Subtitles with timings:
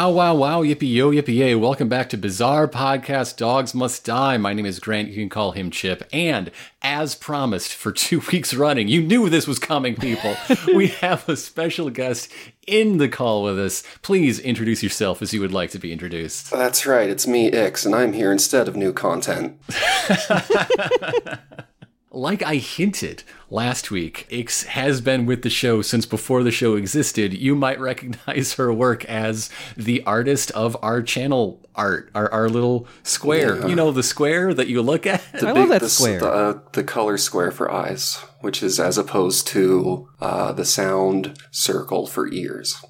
[0.00, 1.54] Wow, wow, wow, yippee yo, yippee yay.
[1.54, 4.38] Welcome back to Bizarre Podcast Dogs Must Die.
[4.38, 5.10] My name is Grant.
[5.10, 6.08] You can call him Chip.
[6.10, 6.50] And
[6.80, 10.36] as promised for two weeks running, you knew this was coming, people.
[10.74, 12.32] we have a special guest
[12.66, 13.82] in the call with us.
[14.00, 16.50] Please introduce yourself as you would like to be introduced.
[16.50, 19.60] That's right, it's me, Ix, and I'm here instead of new content.
[22.12, 26.74] Like I hinted last week, Ix has been with the show since before the show
[26.74, 27.32] existed.
[27.32, 32.88] You might recognize her work as the artist of our channel art, our, our little
[33.04, 33.60] square.
[33.60, 33.66] Yeah.
[33.68, 35.22] You know, the square that you look at?
[35.32, 36.18] The I love that the, square.
[36.18, 41.38] The, uh, the color square for eyes, which is as opposed to uh, the sound
[41.52, 42.84] circle for ears.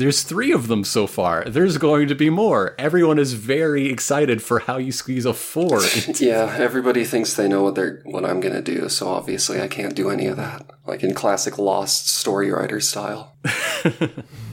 [0.00, 1.44] There's three of them so far.
[1.44, 2.74] There's going to be more.
[2.78, 5.82] Everyone is very excited for how you squeeze a four.
[6.18, 9.94] Yeah, everybody thinks they know what they're what I'm gonna do, so obviously I can't
[9.94, 10.70] do any of that.
[10.86, 13.36] Like in classic Lost story writer style.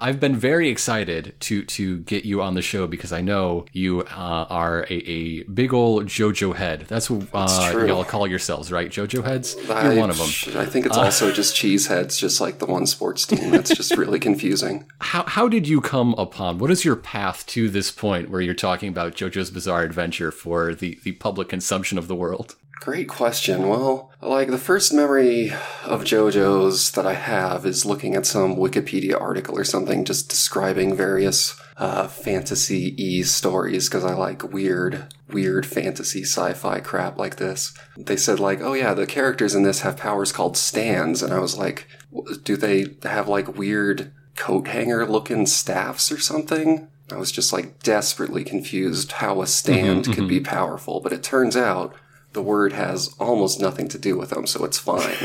[0.00, 4.02] I've been very excited to to get you on the show because I know you
[4.02, 6.86] uh, are a, a big old JoJo head.
[6.88, 8.90] That's what uh, y'all call yourselves, right?
[8.90, 9.56] JoJo heads.
[9.66, 10.60] You're I, one of them.
[10.60, 13.50] I think it's also just cheese heads, just like the one sports team.
[13.50, 14.86] That's just really confusing.
[15.00, 16.58] How how did you come upon?
[16.58, 20.74] What is your path to this point where you're talking about JoJo's Bizarre Adventure for
[20.74, 22.56] the the public consumption of the world?
[22.80, 23.68] Great question.
[23.68, 25.50] Well, like the first memory
[25.84, 30.94] of JoJo's that I have is looking at some Wikipedia article or something just describing
[30.94, 37.36] various uh, fantasy e stories because I like weird, weird fantasy sci fi crap like
[37.36, 37.74] this.
[37.96, 41.22] They said, like, oh yeah, the characters in this have powers called stands.
[41.22, 46.18] And I was like, w- do they have like weird coat hanger looking staffs or
[46.18, 46.88] something?
[47.10, 51.56] I was just like desperately confused how a stand could be powerful, but it turns
[51.56, 51.94] out
[52.36, 55.16] the word has almost nothing to do with them, so it's fine.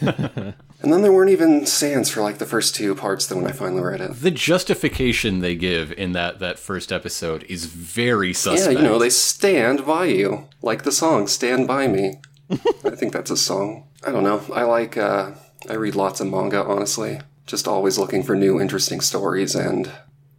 [0.00, 3.54] and then there weren't even stands for like the first two parts then when I
[3.54, 4.14] finally read it.
[4.14, 8.72] The justification they give in that that first episode is very suspect.
[8.72, 10.48] Yeah, you know, they stand by you.
[10.62, 12.14] Like the song Stand By Me.
[12.50, 13.86] I think that's a song.
[14.04, 14.42] I don't know.
[14.52, 15.32] I like uh
[15.68, 17.20] I read lots of manga, honestly.
[17.46, 19.92] Just always looking for new interesting stories and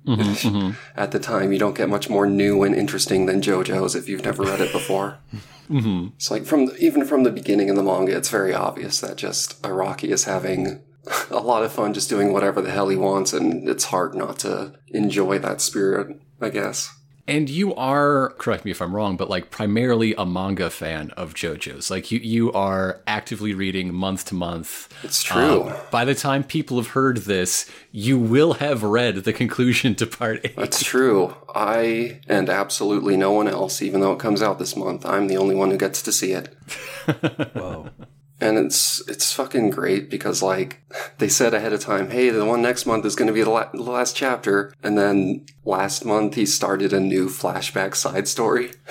[0.05, 0.71] Mm-hmm, mm-hmm.
[0.95, 4.23] at the time you don't get much more new and interesting than JoJo's if you've
[4.23, 5.17] never read it before.
[5.69, 6.09] Mm-hmm.
[6.17, 9.17] It's like from the, even from the beginning in the manga, it's very obvious that
[9.17, 10.83] just Araki is having
[11.31, 14.37] a lot of fun just doing whatever the hell he wants, and it's hard not
[14.39, 16.19] to enjoy that spirit.
[16.39, 16.93] I guess.
[17.27, 21.33] And you are, correct me if I'm wrong, but like primarily a manga fan of
[21.33, 21.89] JoJo's.
[21.89, 24.93] Like you, you are actively reading month to month.
[25.03, 25.63] It's true.
[25.63, 30.05] Um, by the time people have heard this, you will have read the conclusion to
[30.05, 30.55] part eight.
[30.55, 31.33] That's true.
[31.55, 35.37] I and absolutely no one else, even though it comes out this month, I'm the
[35.37, 36.55] only one who gets to see it.
[37.53, 37.89] Whoa.
[38.41, 40.83] And it's it's fucking great because like
[41.19, 43.49] they said ahead of time, hey, the one next month is going to be the,
[43.49, 48.71] la- the last chapter, and then last month he started a new flashback side story.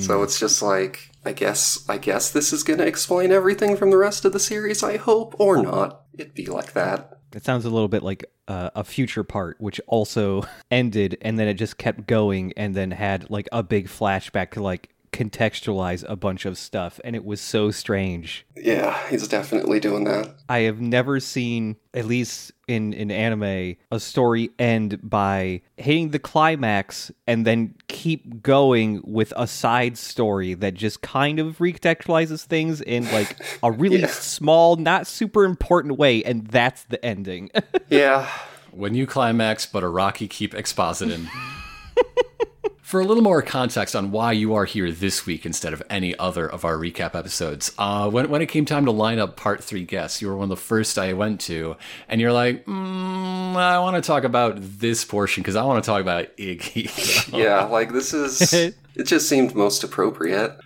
[0.00, 3.90] So it's just like I guess I guess this is going to explain everything from
[3.90, 4.82] the rest of the series.
[4.82, 6.02] I hope or not.
[6.14, 7.18] It'd be like that.
[7.34, 11.48] It sounds a little bit like uh, a future part, which also ended, and then
[11.48, 16.16] it just kept going, and then had like a big flashback to like contextualize a
[16.16, 18.44] bunch of stuff, and it was so strange.
[18.56, 20.34] Yeah, he's definitely doing that.
[20.48, 26.18] I have never seen, at least in in anime, a story end by hitting the
[26.18, 32.80] climax and then keep going with a side story that just kind of recontextualizes things
[32.80, 34.06] in like a really Yeah.
[34.08, 37.50] small, not super important way, and that's the ending.
[37.88, 38.28] Yeah,
[38.72, 41.28] When you climax, but Araki keep expositing.
[42.86, 46.16] For a little more context on why you are here this week instead of any
[46.20, 49.64] other of our recap episodes, uh, when, when it came time to line up part
[49.64, 51.74] three guests, you were one of the first I went to,
[52.08, 55.90] and you're like, mm, I want to talk about this portion because I want to
[55.90, 57.32] talk about Iggy.
[57.36, 58.72] yeah, like this is.
[58.96, 60.56] It just seemed most appropriate.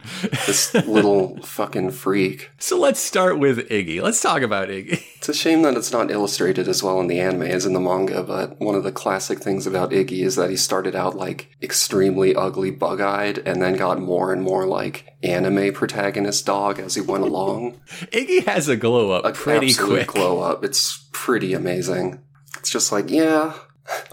[0.47, 2.51] This little fucking freak.
[2.59, 4.01] so let's start with Iggy.
[4.01, 5.03] Let's talk about Iggy.
[5.21, 7.79] It's a shame that it's not illustrated as well in the anime as in the
[7.81, 11.51] manga, but one of the classic things about Iggy is that he started out like
[11.61, 16.95] extremely ugly, bug eyed, and then got more and more like anime protagonist dog as
[16.95, 17.79] he went along.
[18.13, 20.07] Iggy has a glow up A pretty quick.
[20.07, 20.65] glow up.
[20.65, 22.23] It's pretty amazing.
[22.59, 23.53] It's just like, yeah,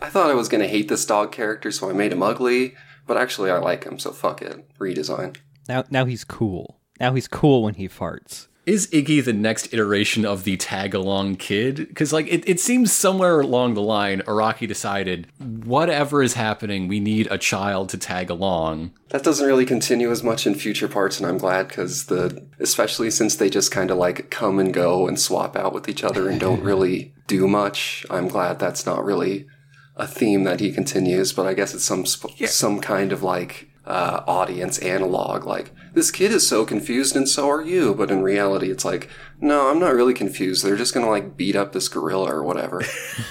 [0.02, 2.74] I thought I was gonna hate this dog character, so I made him ugly,
[3.08, 4.68] but actually I like him, so fuck it.
[4.78, 5.38] Redesign.
[5.68, 6.80] now, now he's cool.
[7.00, 8.48] Now he's cool when he farts.
[8.66, 11.78] is Iggy the next iteration of the tag along kid?
[11.78, 17.00] Because like it, it seems somewhere along the line, Araki decided whatever is happening, we
[17.00, 18.92] need a child to tag along.
[19.10, 23.10] That doesn't really continue as much in future parts, and I'm glad because the especially
[23.10, 26.28] since they just kind of like come and go and swap out with each other
[26.28, 28.06] and don't really do much.
[28.10, 29.48] I'm glad that's not really
[29.98, 33.70] a theme that he continues, but I guess it's some sp- some kind of like
[33.86, 35.46] uh, audience analog.
[35.46, 37.94] Like this kid is so confused, and so are you.
[37.96, 39.10] But in reality, it's like,
[39.42, 40.64] no, I'm not really confused.
[40.64, 42.84] They're just gonna like beat up this gorilla or whatever.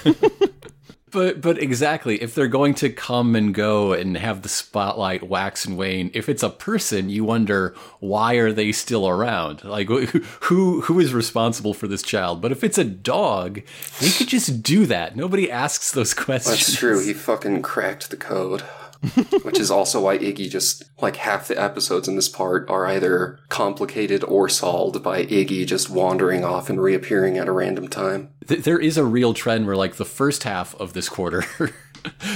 [1.13, 5.65] But but exactly, if they're going to come and go and have the spotlight wax
[5.65, 9.63] and wane, if it's a person, you wonder why are they still around?
[9.63, 12.43] Like who who is responsible for this child?
[12.43, 13.63] But if it's a dog,
[14.01, 15.15] they could just do that.
[15.15, 16.67] Nobody asks those questions.
[16.67, 17.01] That's true.
[17.05, 18.65] He fucking cracked the code.
[19.43, 23.39] Which is also why Iggy just like half the episodes in this part are either
[23.49, 28.31] complicated or solved by Iggy just wandering off and reappearing at a random time.
[28.47, 31.45] Th- there is a real trend where like the first half of this quarter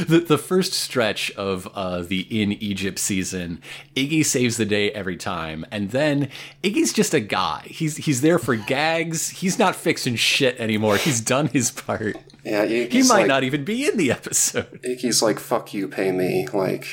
[0.09, 3.61] the, the first stretch of uh, the in Egypt season,
[3.95, 6.29] Iggy saves the day every time, and then
[6.63, 7.63] Iggy's just a guy.
[7.67, 9.31] He's he's there for gags.
[9.31, 10.97] He's not fixing shit anymore.
[10.97, 12.17] He's done his part.
[12.45, 14.83] Yeah, Iggy's He might like, not even be in the episode.
[14.83, 16.87] Iggy's like, "Fuck you, pay me." Like,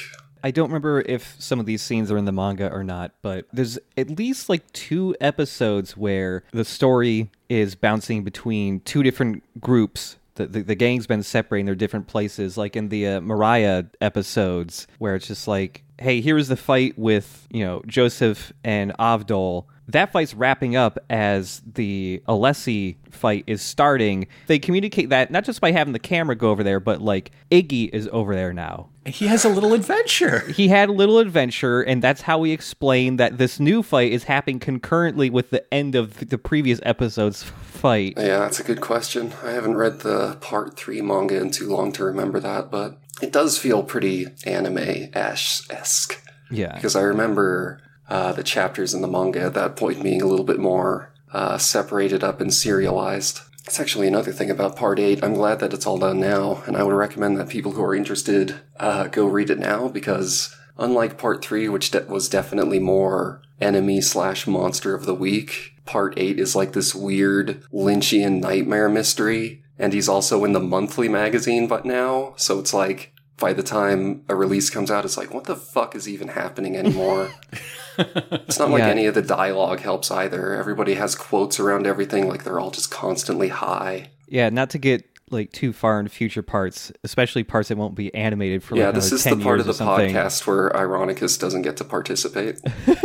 [0.44, 3.46] I don't remember if some of these scenes are in the manga or not, but
[3.52, 10.18] there's at least like two episodes where the story is bouncing between two different groups.
[10.36, 14.88] The, the, the gang's been separating their different places, like in the uh, Mariah episodes,
[15.00, 19.66] where it's just like, hey, here's the fight with, you know, Joseph and Avdol.
[19.90, 24.28] That fight's wrapping up as the Alessi fight is starting.
[24.48, 27.90] They communicate that not just by having the camera go over there, but like Iggy
[27.94, 30.40] is over there now And he has a little adventure.
[30.52, 34.26] he had a little adventure, and that's how we explain that this new fight is
[34.26, 38.16] happening concurrently with the end of the previous episode's fight.
[38.18, 39.32] yeah, that's a good question.
[39.44, 43.32] I haven't read the part three manga in too long to remember that, but it
[43.32, 46.22] does feel pretty anime esque.
[46.50, 46.74] Yeah.
[46.76, 50.46] because I remember uh, the chapters in the manga at that point being a little
[50.46, 53.42] bit more uh, separated up and serialized.
[53.66, 55.22] It's actually another thing about Part 8.
[55.22, 57.96] I'm glad that it's all done now, and I would recommend that people who are
[57.96, 63.42] interested uh, go read it now because, unlike Part 3, which de- was definitely more
[63.60, 69.64] enemy slash monster of the week, Part 8 is like this weird Lynchian nightmare mystery,
[69.78, 74.24] and he's also in the monthly magazine but now, so it's like by the time
[74.30, 77.30] a release comes out, it's like, what the fuck is even happening anymore?
[77.98, 78.88] it's not like Yeah.
[78.90, 80.54] any of the dialogue helps either.
[80.54, 84.10] Everybody has quotes around everything, like they're all just constantly high.
[84.28, 88.14] Yeah, not to get like too far into future parts, especially parts that won't be
[88.16, 90.14] animated for Yeah, like this another is the part of the something.
[90.16, 92.60] podcast where Ironicus doesn't get to participate.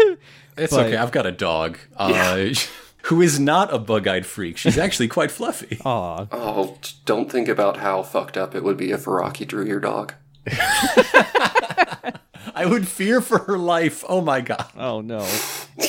[0.54, 0.96] It's But- okay.
[0.98, 2.50] I've got a dog uh,
[3.04, 4.58] who is not a bug-eyed freak.
[4.58, 5.78] She's actually quite fluffy.
[5.82, 6.26] Aw.
[6.30, 6.76] oh,
[7.06, 10.12] don't think about how fucked up it would be if Araki drew your dog.
[12.54, 14.04] I would fear for her life.
[14.08, 14.66] Oh my god.
[14.76, 15.26] Oh no.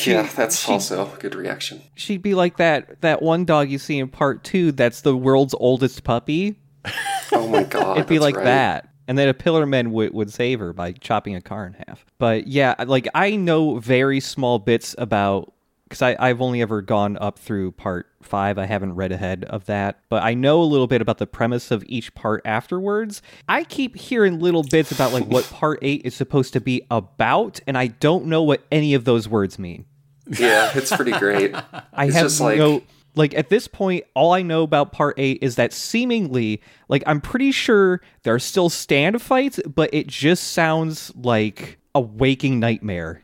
[0.05, 1.81] Yeah, that's also a good reaction.
[1.95, 5.53] She'd be like that that one dog you see in part two that's the world's
[5.53, 6.55] oldest puppy.
[7.31, 7.97] Oh my god.
[7.97, 8.43] It'd be like right.
[8.43, 8.89] that.
[9.07, 12.05] And then a pillar man would, would save her by chopping a car in half.
[12.19, 15.52] But yeah, like I know very small bits about
[15.93, 18.57] because I've only ever gone up through part five.
[18.57, 21.69] I haven't read ahead of that, but I know a little bit about the premise
[21.71, 23.21] of each part afterwards.
[23.47, 27.59] I keep hearing little bits about like what part eight is supposed to be about,
[27.67, 29.85] and I don't know what any of those words mean.
[30.27, 31.53] Yeah, it's pretty great.
[31.93, 32.81] I It's have just like- no
[33.15, 37.21] like at this point all I know about part 8 is that seemingly like I'm
[37.21, 43.23] pretty sure there are still stand fights but it just sounds like a waking nightmare.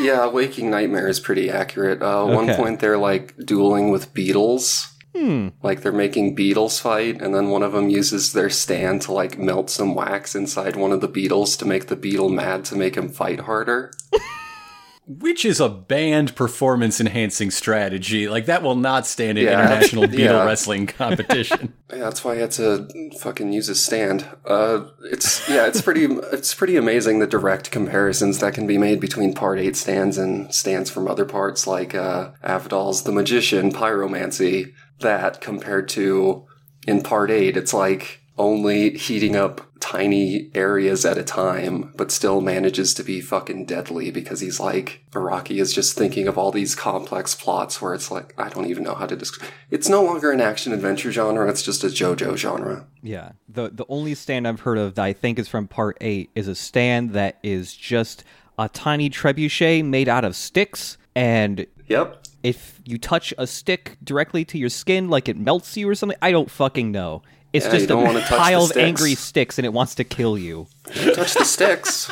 [0.00, 2.02] Yeah, Waking Nightmare is pretty accurate.
[2.02, 2.56] Uh, One Okay.
[2.56, 4.88] point they're like dueling with beetles.
[5.16, 5.48] Hmm.
[5.62, 9.38] Like they're making beetles fight, and then one of them uses their stand to like
[9.38, 12.94] melt some wax inside one of the beetles to make the beetle mad to make
[12.96, 13.90] him fight harder.
[15.08, 18.28] Which is a banned performance enhancing strategy.
[18.28, 19.52] Like that will not stand in Yeah.
[19.62, 20.44] international beetle Yeah.
[20.44, 21.74] wrestling competition.
[21.92, 22.88] Yeah, that's why I had to
[23.20, 24.26] fucking use a stand.
[24.44, 28.98] Uh, it's yeah, it's pretty it's pretty amazing the direct comparisons that can be made
[29.00, 34.72] between Part Eight stands and stands from other parts, like uh, Avdol's The Magician, Pyromancy.
[35.00, 36.46] That compared to
[36.86, 42.40] in Part Eight, it's like only heating up tiny areas at a time, but still
[42.40, 46.74] manages to be fucking deadly because he's like Araki is just thinking of all these
[46.74, 49.50] complex plots where it's like I don't even know how to describe.
[49.70, 52.86] It's no longer an action adventure genre; it's just a JoJo genre.
[53.02, 53.32] Yeah.
[53.48, 56.48] The the only stand I've heard of that I think is from part 8 is
[56.48, 58.24] a stand that is just
[58.58, 62.24] a tiny trebuchet made out of sticks and Yep.
[62.42, 66.18] if you touch a stick directly to your skin, like it melts you or something.
[66.20, 67.22] I don't fucking know.
[67.56, 70.66] It's Yeah, just a pile of angry sticks, and it wants to kill you.
[71.14, 72.10] touch the sticks.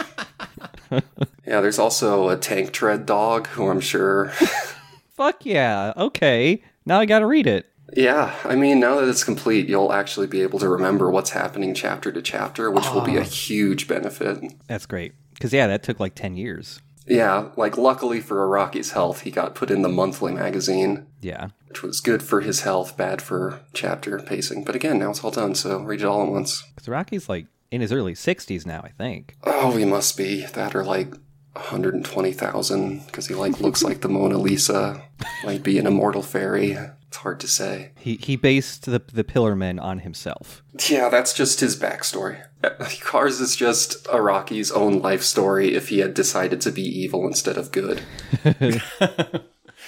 [0.90, 4.28] yeah, there's also a tank tread dog who I'm sure.
[5.14, 5.92] Fuck yeah.
[5.96, 6.62] Okay.
[6.86, 7.66] Now I gotta read it.
[7.94, 11.74] yeah, I mean, now that it's complete, you'll actually be able to remember what's happening
[11.74, 13.24] chapter to chapter, which will be a ah.
[13.24, 14.42] huge benefit.
[14.66, 15.12] That's great.
[15.34, 16.80] Because yeah, that took like ten years.
[17.06, 21.48] Yeah, like luckily for Araki's health, he got put in the monthly magazine, Yeah.
[21.68, 24.64] which was good for his health, bad for chapter pacing.
[24.64, 26.62] But again, now it's all done, so read it all at once.
[26.74, 29.36] Because Rocky's like in his early sixties now, I think.
[29.44, 31.12] Oh, he must be that or like
[31.54, 35.02] 120,000 because he like looks like the Mona Lisa,
[35.44, 36.72] might be an immortal fairy.
[37.08, 37.92] It's hard to say.
[37.96, 40.62] He he based the the Pillar Men on himself.
[40.88, 42.44] Yeah, that's just his backstory.
[43.02, 47.56] Kars is just Araki's own life story if he had decided to be evil instead
[47.56, 48.02] of good.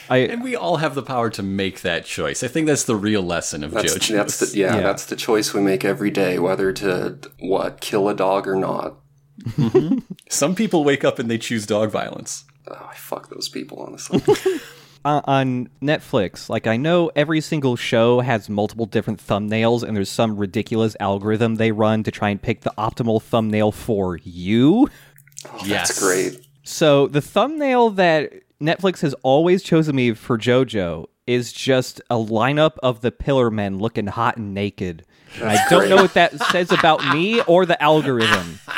[0.08, 2.42] I And we all have the power to make that choice.
[2.44, 4.14] I think that's the real lesson of That's, JoJo.
[4.14, 4.82] that's the, yeah, Yeah.
[4.82, 8.96] that's the choice we make every day, whether to what kill a dog or not.
[10.28, 12.44] Some people wake up and they choose dog violence.
[12.68, 14.22] Oh, I fuck those people, honestly.
[15.04, 20.10] uh, on Netflix, like I know every single show has multiple different thumbnails, and there's
[20.10, 24.88] some ridiculous algorithm they run to try and pick the optimal thumbnail for you.
[25.64, 25.88] yes.
[25.88, 26.46] That's great.
[26.64, 32.76] So the thumbnail that Netflix has always chosen me for JoJo is just a lineup
[32.82, 35.04] of the Pillar Men looking hot and naked.
[35.36, 38.58] And I don't know what that says about me or the algorithm.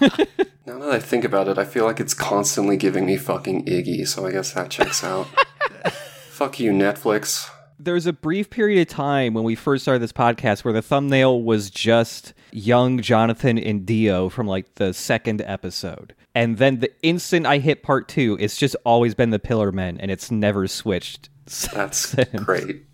[0.64, 4.06] Now that I think about it, I feel like it's constantly giving me fucking Iggy,
[4.06, 5.26] so I guess that checks out.
[6.30, 7.50] Fuck you, Netflix.
[7.80, 10.80] There was a brief period of time when we first started this podcast where the
[10.80, 16.14] thumbnail was just young Jonathan and Dio from like the second episode.
[16.32, 19.98] And then the instant I hit part two, it's just always been the Pillar Men
[19.98, 21.28] and it's never switched.
[21.74, 22.84] That's great.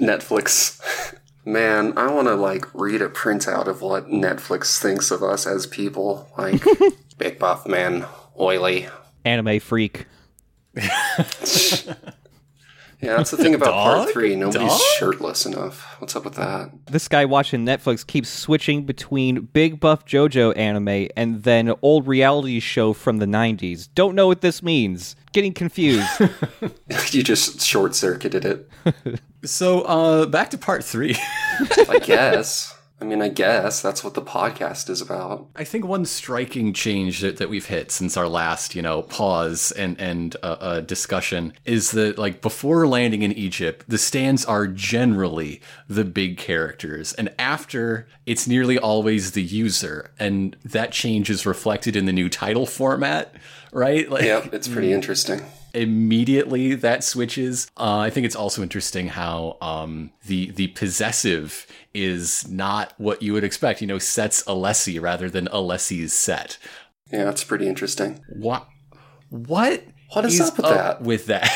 [0.00, 0.80] Netflix.
[1.44, 5.66] Man, I want to like read a printout of what Netflix thinks of us as
[5.66, 6.28] people.
[6.38, 6.62] Like,
[7.18, 8.06] big buff man,
[8.38, 8.88] oily.
[9.24, 10.06] Anime freak.
[13.02, 14.36] Yeah, that's the thing about part three.
[14.36, 14.80] Nobody's Dog?
[14.96, 15.96] shirtless enough.
[16.00, 16.70] What's up with that?
[16.86, 22.60] This guy watching Netflix keeps switching between big buff JoJo anime and then old reality
[22.60, 23.88] show from the 90s.
[23.96, 25.16] Don't know what this means.
[25.32, 26.06] Getting confused.
[27.10, 29.20] you just short circuited it.
[29.44, 31.16] So, uh, back to part three.
[31.88, 32.78] I guess.
[33.02, 35.48] I mean, I guess that's what the podcast is about.
[35.56, 39.72] I think one striking change that, that we've hit since our last, you know, pause
[39.72, 44.68] and and uh, uh, discussion is that like before landing in Egypt, the stands are
[44.68, 51.44] generally the big characters, and after it's nearly always the user, and that change is
[51.44, 53.34] reflected in the new title format,
[53.72, 54.08] right?
[54.08, 55.42] Like, Yep, it's pretty interesting.
[55.74, 57.70] Immediately that switches.
[57.76, 63.32] Uh, I think it's also interesting how um, the the possessive is not what you
[63.32, 63.80] would expect.
[63.80, 66.58] You know, sets Alessi rather than Alessi's set.
[67.10, 68.20] Yeah, that's pretty interesting.
[68.28, 68.66] What?
[69.28, 69.84] What?
[70.12, 71.02] What is up with that?
[71.02, 71.50] With that?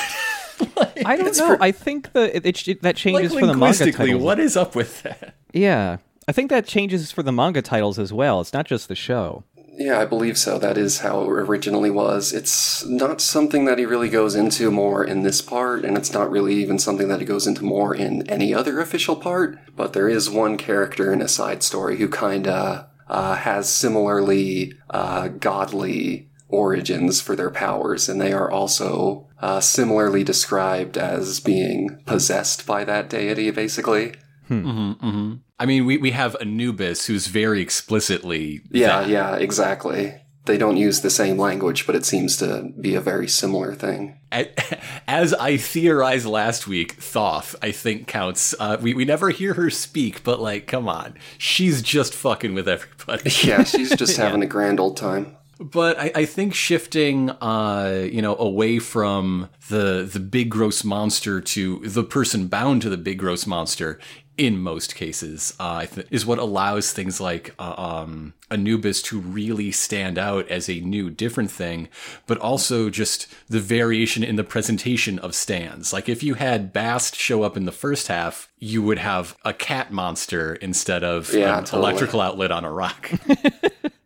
[1.05, 1.57] I don't know.
[1.57, 4.23] pre- I think that it, it, that like changes for the manga linguistically, titles.
[4.23, 5.35] what is up with that?
[5.53, 5.99] Yeah.
[6.29, 8.41] I think that changes for the manga titles as well.
[8.41, 9.45] It's not just the show.
[9.79, 10.59] Yeah, I believe so.
[10.59, 12.33] That is how it originally was.
[12.33, 16.31] It's not something that he really goes into more in this part, and it's not
[16.31, 19.59] really even something that he goes into more in any other official part.
[19.77, 25.29] But there is one character in a side story who kinda uh, has similarly uh,
[25.29, 32.67] godly origins for their powers, and they are also uh, similarly described as being possessed
[32.67, 34.15] by that deity, basically.
[34.51, 39.09] I mean, we, we have Anubis, who's very explicitly Yeah, that.
[39.09, 40.15] yeah, exactly.
[40.45, 44.19] They don't use the same language, but it seems to be a very similar thing.
[45.09, 48.55] As I theorized last week, Thoth, I think, counts.
[48.61, 51.15] Uh, we, we never hear her speak, but, like, come on.
[51.39, 53.31] She's just fucking with everybody.
[53.45, 55.37] Yeah, she's just having a grand old time.
[55.59, 61.41] But I, I think shifting, uh, you know, away from the the big gross monster
[61.41, 63.99] to the person bound to the big gross monster,
[64.39, 69.19] in most cases, uh, I th- is what allows things like uh, um, Anubis to
[69.19, 71.89] really stand out as a new, different thing.
[72.27, 75.93] But also just the variation in the presentation of stands.
[75.93, 79.53] Like if you had Bast show up in the first half, you would have a
[79.55, 81.83] cat monster instead of Yeah, an totally.
[81.91, 83.11] electrical outlet on a rock.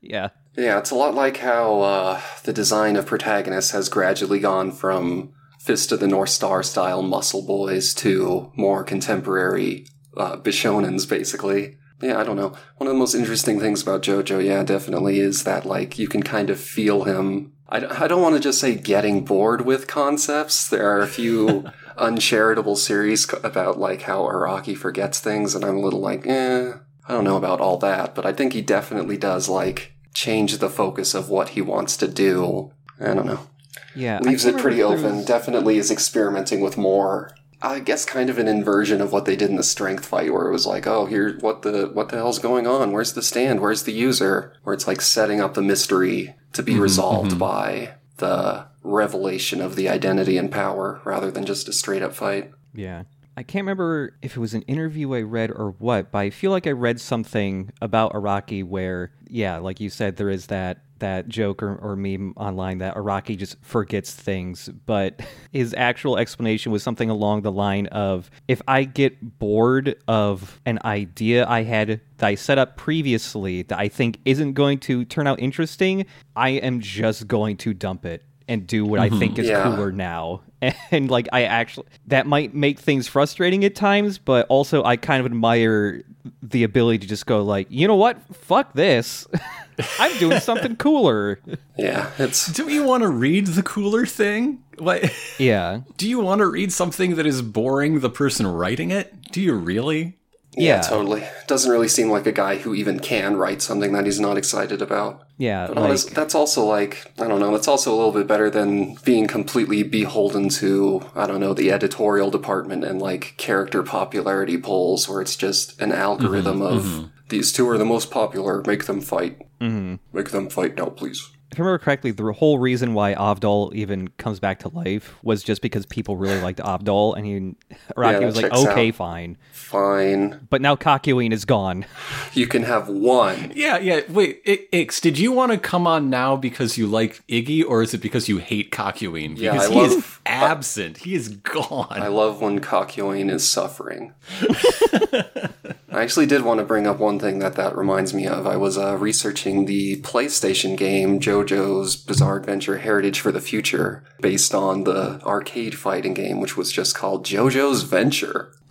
[0.03, 0.31] Yeah.
[0.57, 5.33] Yeah, it's a lot like how uh, the design of protagonists has gradually gone from
[5.61, 9.87] Fist of the North Star style muscle boys to more contemporary
[10.21, 11.77] uh, Bishonens, basically.
[12.03, 12.53] yeah, I don't know.
[12.79, 16.23] One of the most interesting things about JoJo, yeah, definitely is that like you can
[16.23, 17.53] kind of feel him.
[17.69, 20.69] I, I don't want to just say getting bored with concepts.
[20.69, 25.81] There are a few uncharitable series about like how Araki forgets things, and I'm a
[25.81, 26.73] little like, eh,
[27.09, 28.15] I don't know about all that.
[28.15, 32.09] But I think he definitely does like change the focus of what he wants to
[32.09, 32.73] do.
[33.01, 33.47] I don't know
[33.95, 35.17] Yeah, leaves it pretty remember if there open.
[35.19, 37.31] was- Definitely is experimenting with more.
[37.63, 40.47] I guess kind of an inversion of what they did in the strength fight, where
[40.47, 42.93] it was like, oh, here, what the what the hell's going on?
[42.93, 43.61] Where's the stand?
[43.61, 44.55] Where's the user?
[44.63, 47.39] Where it's like setting up the mystery to be mm-hmm, resolved mm-hmm.
[47.39, 52.51] by the revelation of the identity and power, rather than just a straight up fight.
[52.75, 53.05] Yeah.
[53.37, 56.51] I can't remember if it was an interview I read or what, but I feel
[56.51, 61.29] like I read something about Araki where, yeah, like you said, there is that that
[61.29, 65.21] joke or, or meme online that Araki just forgets things, but
[65.53, 70.79] his actual explanation was something along the line of if I get bored of an
[70.85, 75.27] idea I had that I set up previously that I think isn't going to turn
[75.27, 79.19] out interesting, I am just going to dump it and do what I mm-hmm.
[79.19, 79.63] think is Yeah.
[79.63, 80.43] cooler now.
[80.91, 85.21] And like I actually that might make things frustrating at times, but also I kind
[85.21, 86.03] of admire
[86.43, 88.19] the ability to just go like, "You know what?
[88.37, 89.27] Fuck this.
[89.99, 91.41] I'm doing something cooler."
[91.77, 94.63] Yeah, it's Do you want to read the cooler thing?
[94.79, 95.13] What?
[95.39, 95.81] Yeah.
[95.97, 99.31] Do you want to read something that is boring the person writing it?
[99.31, 100.21] Do you really?
[100.57, 100.81] yeah, Yeah.
[100.83, 101.23] totally.
[101.47, 104.83] Doesn't really seem like a guy who even can write something that he's not excited
[104.83, 105.23] about.
[105.39, 107.53] Yeah, But like honest, that's also like I don't know.
[107.53, 111.73] That's also a little bit better than being completely beholden to I don't know the
[111.73, 116.77] editorial department and like character popularity polls, where it's just an algorithm mm-hmm.
[116.77, 117.07] of mm-hmm.
[117.31, 118.63] These two are the most popular.
[118.67, 119.41] Make them fight.
[119.61, 119.97] Mm-hmm.
[120.17, 121.31] Make them fight now, please.
[121.53, 125.43] if I remember correctly, the whole reason why Avdol even comes back to life was
[125.43, 127.55] just because people really liked Avdol, and he
[127.97, 128.95] Araki that was like, "Okay, out.
[128.95, 131.85] fine," Fine, but now Kakyoin is gone.
[132.35, 133.53] you can have one.
[133.55, 134.01] Yeah, yeah.
[134.09, 137.83] Wait, I- Ix, did you want to come on now because you like Iggy, or
[137.83, 139.37] is it because you hate Kakyoin?
[139.37, 140.97] Yeah, Because I he is love- absent.
[140.99, 141.87] He is gone.
[141.91, 144.13] I love when Kakyoin is suffering.
[145.93, 148.47] I actually did want to bring up one thing that that reminds me of.
[148.47, 154.55] I was uh, researching the PlayStation game JoJo's Bizarre Adventure Heritage for the Future, based
[154.55, 158.53] on the arcade fighting game, which was just called JoJo's Venture.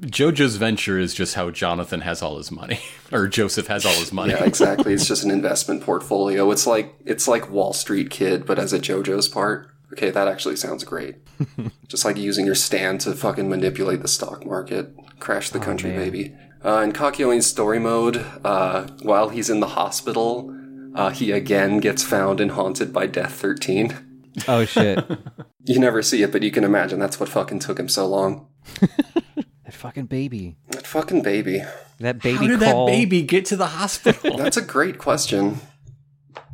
[0.00, 2.80] JoJo's venture is just how Jonathan has all his money,
[3.12, 4.32] or Joseph has all his money.
[4.32, 4.94] Yeah, exactly.
[4.94, 6.50] it's just an investment portfolio.
[6.50, 9.70] It's like it's like Wall Street Kid, but as a JoJo's part.
[9.92, 11.16] Okay, that actually sounds great.
[11.88, 15.98] just like using your stand to fucking manipulate the stock market, crash the country, man.
[15.98, 16.34] baby.
[16.64, 20.54] Uh, in Kakyoin's story mode, uh, while he's in the hospital,
[20.94, 24.04] uh, he again gets found and haunted by Death 13.
[24.46, 25.04] Oh shit!
[25.64, 28.46] You never see it, but you can imagine that's what fucking took him so long.
[28.80, 30.56] that fucking baby.
[30.70, 31.62] That fucking baby.
[31.98, 32.86] That baby How did crawl.
[32.86, 34.36] that baby get to the hospital?
[34.36, 35.60] That's a great question.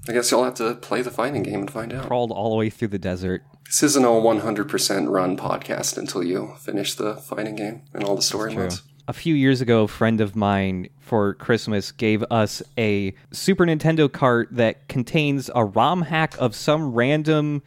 [0.08, 2.06] I guess you'll have to play the fighting game and find out.
[2.06, 3.42] crawled all the way through the desert.
[3.66, 8.22] This isn't a 100% run podcast until you finish the fighting game and all the
[8.22, 8.82] story modes.
[9.08, 14.10] A few years ago, a friend of mine for Christmas gave us a Super Nintendo
[14.10, 17.62] cart that contains a ROM hack of some random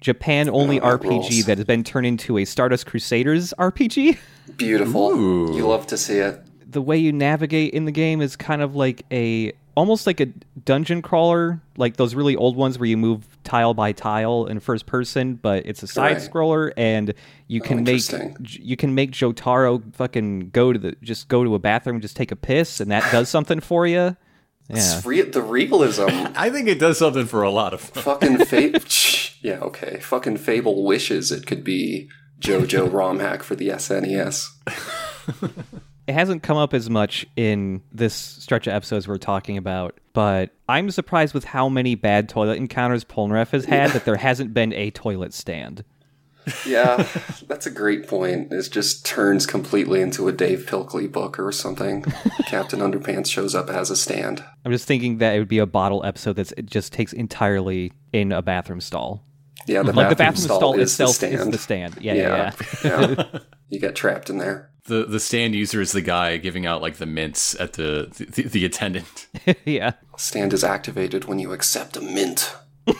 [0.00, 1.44] Japan only Oh, that RPG rules.
[1.46, 4.16] that has been turned into a Stardust Crusaders RPG.
[4.56, 5.10] Beautiful.
[5.10, 5.56] Ooh.
[5.56, 6.40] You love to see it.
[6.70, 10.26] the way you navigate in the game is kind of like a almost like a
[10.64, 14.86] dungeon crawler, like those really old ones where you move tile by tile in first
[14.86, 16.30] person, but it's a side Right.
[16.30, 17.14] scroller and
[17.46, 18.02] you oh, can make
[18.40, 22.32] you can make Jotaro fucking go to the just go to a bathroom just take
[22.32, 24.16] a piss and that does something for you.
[24.68, 24.70] Yeah.
[24.70, 26.08] It's re- the realism.
[26.36, 27.80] I think it does something for a lot of.
[27.80, 28.80] fucking Fable.
[29.40, 30.00] yeah, okay.
[30.00, 32.10] Fucking Fable wishes it could be
[32.40, 34.48] JoJo ROM hack for the E SNES.
[36.08, 40.54] It hasn't come up as much in this stretch of episodes we're talking about, but
[40.66, 44.72] I'm surprised with how many bad toilet encounters Polnareff has had that there hasn't been
[44.72, 45.84] a toilet stand.
[46.66, 47.06] Yeah,
[47.46, 48.50] that's a great point.
[48.50, 52.02] It just turns completely into a Dav Pilkey book or something.
[52.46, 54.42] Captain Underpants shows up as a stand.
[54.64, 58.32] I'm just thinking that it would be a bottle episode that just takes entirely in
[58.32, 59.24] a bathroom stall.
[59.68, 61.34] Yeah, the Like the bathroom, bathroom stall, is the itself stand.
[61.34, 61.98] is the stand.
[62.00, 62.52] Yeah, yeah,
[62.84, 63.14] yeah.
[63.30, 63.38] yeah.
[63.70, 64.70] You get trapped in there.
[64.86, 68.42] The the stand user is the guy giving out like the mints at the the,
[68.44, 69.26] the attendant.
[69.46, 69.54] Yeah.
[69.66, 69.92] yeah.
[70.16, 72.56] Stand is activated when you accept a mint.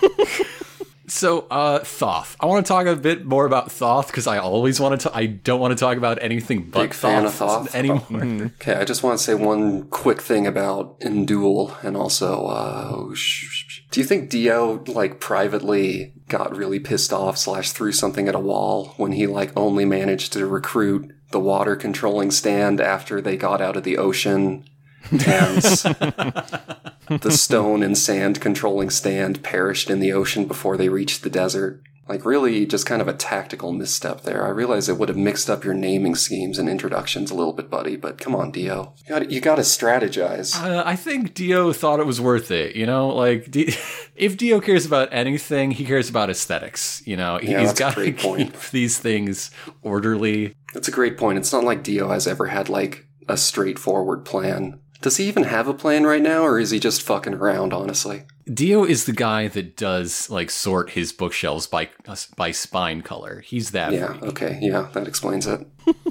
[1.11, 2.37] So, uh, Thoth.
[2.39, 5.17] I want to talk a bit more about Thoth because I always want to.
[5.17, 7.75] I don't want to talk about anything but Big fan of Thoth Thoth.
[7.75, 8.51] anymore.
[8.61, 13.15] Okay, I just want to say one quick thing about N'Doul and also, uh, oh,
[13.15, 17.93] sh- sh- sh- do you think Dio, like, privately got really pissed off slash threw
[17.93, 22.81] something at a wall when he, like, only managed to recruit the water controlling stand
[22.81, 24.65] after they got out of the ocean,
[25.11, 31.31] and the stone and sand controlling stand perished in the ocean before they reached the
[31.31, 31.83] desert.
[32.09, 34.47] Like, really, just kind of a tactical misstep there.
[34.47, 37.69] I realize it would have mixed up your naming schemes and introductions a little bit,
[37.71, 38.95] buddy, but come on, Dio.
[39.05, 40.57] You gotta, you gotta strategize.
[40.61, 42.75] Uh, I think Dio thought it was worth it.
[42.77, 43.75] You know, like D-
[44.17, 47.03] if Dio cares about anything, he cares about aesthetics.
[47.07, 48.53] You know, Yeah, he's got to great point.
[48.53, 49.51] keep these things
[49.83, 50.55] orderly.
[50.75, 51.39] That's a great point.
[51.39, 54.81] It's not like Dio has ever had, like, a straightforward plan.
[55.01, 58.25] Does he even have a plan right now, or is he just fucking around, honestly?
[58.53, 61.91] Dio is the guy that does like sort his bookshelves by
[62.37, 63.41] by spine color.
[63.41, 63.93] He's that.
[63.93, 64.23] Yeah, freak.
[64.25, 65.67] okay, yeah, that explains it.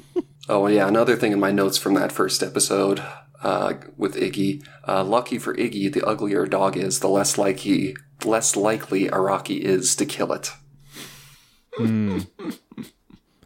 [0.50, 3.04] oh, yeah, another thing in my notes from that first episode
[3.44, 4.66] uh, with Iggy.
[4.88, 9.60] Uh, lucky for Iggy, the uglier a dog is, the less likely, less likely Araki
[9.60, 10.52] is to kill it.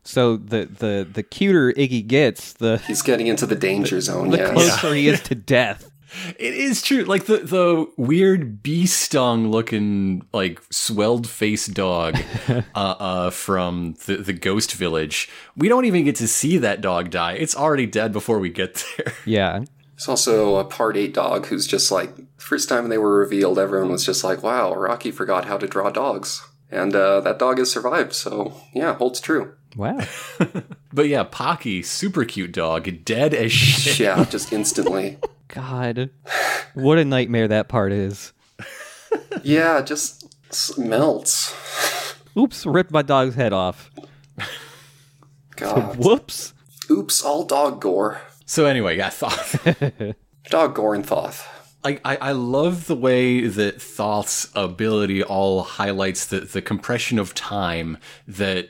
[0.04, 4.38] So the the the cuter Iggy gets, the He's getting into the danger zone, the
[4.38, 4.52] yes.
[4.52, 5.91] closer he is to death.
[6.38, 7.04] It is true.
[7.04, 12.18] Like the the weird bee stung looking like swelled face dog
[12.50, 15.30] uh, uh, from the the ghost village.
[15.56, 17.34] We don't even get to see that dog die.
[17.34, 19.14] It's already dead before we get there.
[19.26, 19.64] Yeah.
[19.96, 23.92] There's also a part eight dog who's just like, first time they were revealed, everyone
[23.92, 26.44] was just like, wow, Rocky forgot how to draw dogs.
[26.72, 29.54] And uh, that dog has survived, so yeah, holds true.
[29.76, 30.00] Wow.
[30.94, 34.00] But yeah, Pocky, super cute dog, dead as shit.
[34.00, 35.18] Yeah, just instantly.
[35.54, 36.10] God.
[36.74, 38.34] What a nightmare that part is.
[39.44, 41.54] Yeah, it just s- melts.
[42.38, 43.92] Oops, ripped my dog's head off.
[45.56, 45.96] God.
[46.04, 46.54] Whoops.
[46.90, 48.22] Oops, all dog gore.
[48.46, 50.16] So anyway, yeah, Thoth.
[50.50, 51.48] Dog gore and Thoth.
[51.84, 57.34] Like I, I love the way that Thoth's ability all highlights the, the compression of
[57.34, 58.70] time that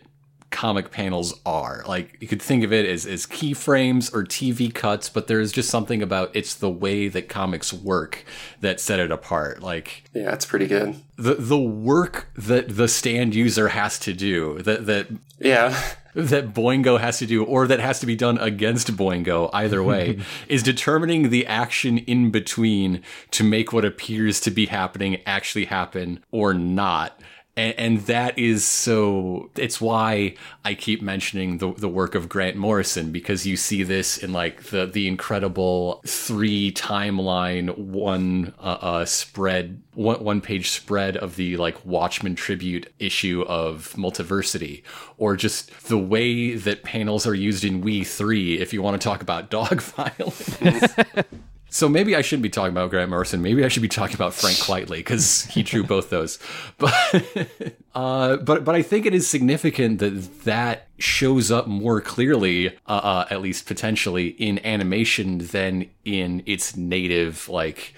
[0.61, 1.83] comic panels are.
[1.87, 5.71] Like you could think of it as, as keyframes or TV cuts, but there's just
[5.71, 8.23] something about it's the way that comics work
[8.59, 9.63] that set it apart.
[9.63, 10.97] Like Yeah, it's pretty good.
[11.17, 15.07] the the work that the stand user has to do, that that
[15.39, 15.75] Yeah.
[16.13, 20.19] that Boingo has to do, or that has to be done against Boingo, either way,
[20.47, 26.19] is determining the action in between to make what appears to be happening actually happen
[26.29, 27.19] or not.
[27.57, 32.55] And, and that is so, it's why I keep mentioning the, the work of Grant
[32.55, 39.05] Morrison, because you see this in like the, the incredible three timeline, one, uh, uh,
[39.05, 44.83] spread, one, one page spread of the like Watchmen tribute issue of Multiversity,
[45.17, 49.21] or just the way that panels are used in WE3, if you want to talk
[49.21, 50.57] about dog violence.
[51.73, 53.41] So maybe I shouldn't be talking about Grant Morrison.
[53.41, 56.37] Maybe I should be talking about Frank Quitely because he drew both those.
[56.77, 56.93] But
[57.93, 62.91] uh, but but I think it is significant that that shows up more clearly, uh,
[62.91, 67.93] uh, at least potentially, in animation than in its native like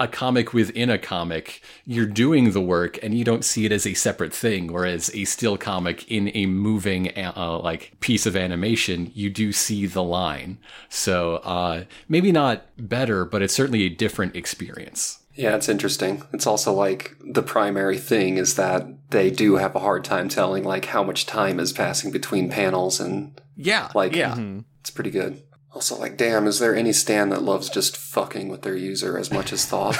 [0.00, 1.62] a comic within a comic.
[1.86, 4.72] You're doing the work and you don't see it as a separate thing.
[4.72, 9.86] Whereas a still comic in a moving uh, like piece of animation, you do see
[9.86, 10.58] the line.
[10.88, 15.20] So uh, maybe not better, but it's certainly a different experience.
[15.34, 16.22] Yeah, it's interesting.
[16.32, 20.62] It's also like the primary thing is that they do have a hard time telling
[20.64, 24.32] like how much time is passing between panels and Yeah, Like- yeah.
[24.34, 24.60] Mm-hmm.
[24.80, 25.42] it's pretty good.
[25.74, 29.32] Also, like, damn, is there any stand that loves just fucking with their user as
[29.32, 29.96] much as Thoth?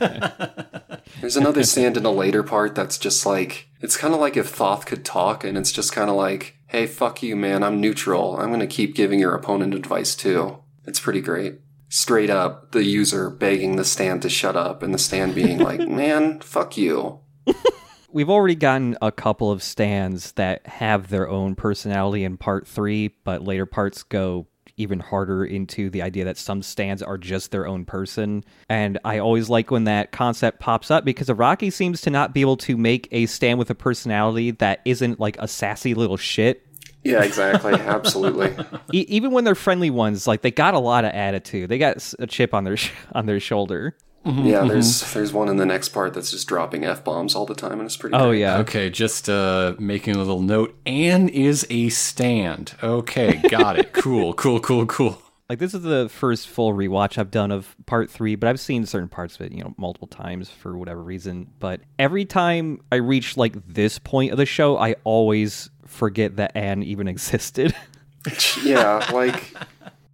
[1.20, 4.48] There's another stand in a later part that's just like, it's kind of like if
[4.48, 8.36] Thoth could talk, and it's just kind of like, hey, fuck you, man, I'm neutral.
[8.38, 10.58] I'm gonna keep giving your opponent advice too.
[10.84, 11.60] It's pretty great.
[11.88, 15.80] Straight up, the user begging the stand to shut up, and the stand being like,
[15.88, 17.20] man, fuck you.
[18.12, 23.08] We've already gotten a couple of stands that have their own personality in part three,
[23.24, 24.46] but later parts go
[24.78, 28.44] even harder into the idea that some stands are just their own person.
[28.68, 32.40] And I always like when that concept pops up because Araki seems to not be
[32.40, 36.64] able to make a stand with a personality that isn't like a sassy little shit.
[37.04, 37.74] Yeah, exactly.
[37.74, 38.54] Absolutely.
[38.92, 41.68] E- even when they're friendly ones, like they got a lot of attitude.
[41.68, 43.96] They got a chip on their sh- on their shoulder.
[44.24, 47.54] Yeah, there's there's one in the next part that's just dropping f bombs all the
[47.54, 48.14] time, and it's pretty.
[48.14, 48.40] Oh great.
[48.40, 48.58] yeah.
[48.58, 50.76] Okay, just uh, making a little note.
[50.84, 52.74] Anne is a stand.
[52.82, 53.92] Okay, got it.
[53.94, 55.22] cool, cool, cool, cool.
[55.48, 58.84] Like this is the first full rewatch I've done of part three, but I've seen
[58.84, 61.46] certain parts of it, you know, multiple times for whatever reason.
[61.58, 66.52] But every time I reach like this point of the show, I always forget that
[66.54, 67.74] Anne even existed.
[68.62, 69.54] yeah, like,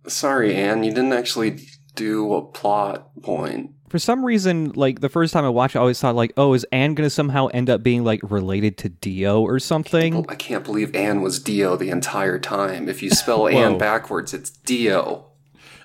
[0.06, 1.60] sorry, Anne, you didn't actually
[1.94, 3.72] do a plot point.
[3.88, 6.54] For some reason, like the first time I watched it, I always thought like, oh,
[6.54, 10.26] is Anne gonna somehow end up being like related to Dio or something?
[10.28, 12.88] I can't believe Anne was Dio the entire time.
[12.88, 15.26] If you spell Anne backwards, it's Dio.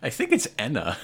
[0.02, 0.98] I think it's Enna.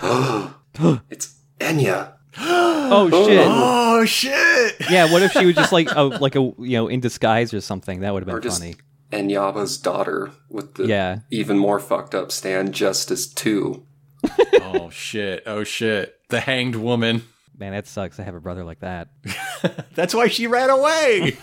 [1.10, 2.15] It's Enya.
[2.38, 3.46] Oh shit!
[3.48, 4.76] Oh shit!
[4.90, 7.60] Yeah, what if she was just like a like a you know in disguise or
[7.60, 8.00] something?
[8.00, 8.76] That would have been just funny.
[9.12, 11.20] Enyaba's daughter with the Yeah.
[11.30, 13.84] even more fucked up stand Justice 2.
[14.62, 15.42] oh shit!
[15.46, 16.16] Oh shit!
[16.28, 17.22] The hanged woman.
[17.58, 19.08] Man, that sucks to have a brother like that.
[19.94, 21.36] That's why she ran away.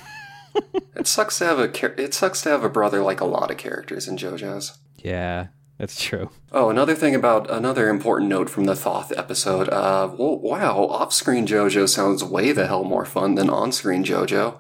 [0.96, 3.50] It sucks to have a char- it sucks to have a brother like a lot
[3.50, 4.78] of characters in JoJo's.
[4.98, 5.48] Yeah,
[5.78, 6.30] that's true.
[6.52, 9.70] Oh, another thing about another important note from the Thoth episode.
[9.70, 14.60] Uh, whoa, wow, off-screen JoJo sounds way the hell more fun than on-screen JoJo.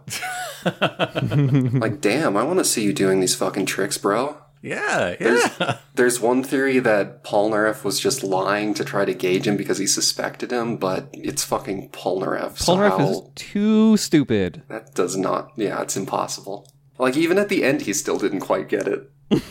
[1.80, 4.38] like, damn, I want to see you doing these fucking tricks, bro.
[4.62, 5.78] yeah, yeah.
[5.96, 9.86] There's one theory that Polnareff was just lying to try to gauge him because he
[9.88, 12.58] suspected him, but it's fucking Polnareff.
[12.58, 14.64] So Polnareff how- is too stupid.
[14.70, 15.52] that does not.
[15.58, 16.68] Yeah, it's impossible.
[16.98, 19.12] Like even at the end, he still didn't quite get it.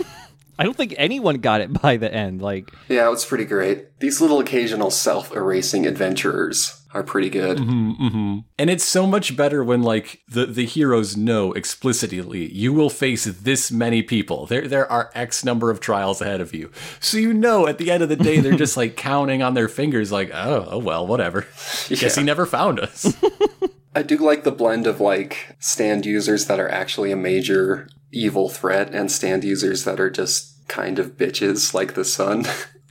[0.58, 2.42] I don't think anyone got it by the end.
[2.42, 3.98] Like, Yeah, it was pretty great.
[4.00, 7.58] These little occasional self-erasing adventurers are pretty good.
[7.58, 8.38] Mm-hmm, mm-hmm.
[8.58, 13.24] And it's so much better when like the the heroes know explicitly you will face
[13.24, 14.46] this many people.
[14.46, 16.70] There there are X number of trials ahead of you.
[17.00, 19.68] So you know at the end of the day they're just like counting on their
[19.68, 21.46] fingers like, "Oh, oh well, whatever.
[21.88, 23.16] Guess he never found us."
[23.94, 28.48] I do like the blend of like stand users that are actually a major evil
[28.48, 32.46] threat and stand users that are just kind of bitches like the sun.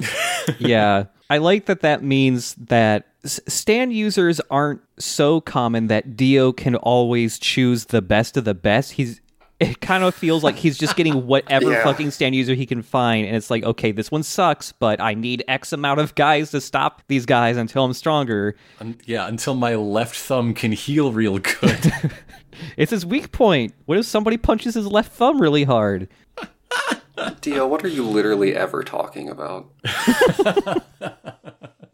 [0.60, 1.82] yeah, I like that.
[1.82, 8.38] That means that stand users aren't so common that Dio can always choose the best
[8.38, 8.94] of the best.
[8.94, 9.22] He's
[9.62, 11.84] it kind of feels like he's just getting whatever Yeah.
[11.84, 15.13] fucking stand user he can find, and it's like, okay, this one sucks, but I
[15.13, 18.56] need X amount of guys to stop these guys until I'm stronger.
[18.80, 21.93] Un- yeah, until my left thumb can heal real good.
[22.78, 23.74] It's his weak point.
[23.86, 26.10] What if somebody punches his left thumb really hard?
[27.41, 29.71] Dio, what are you literally ever talking about?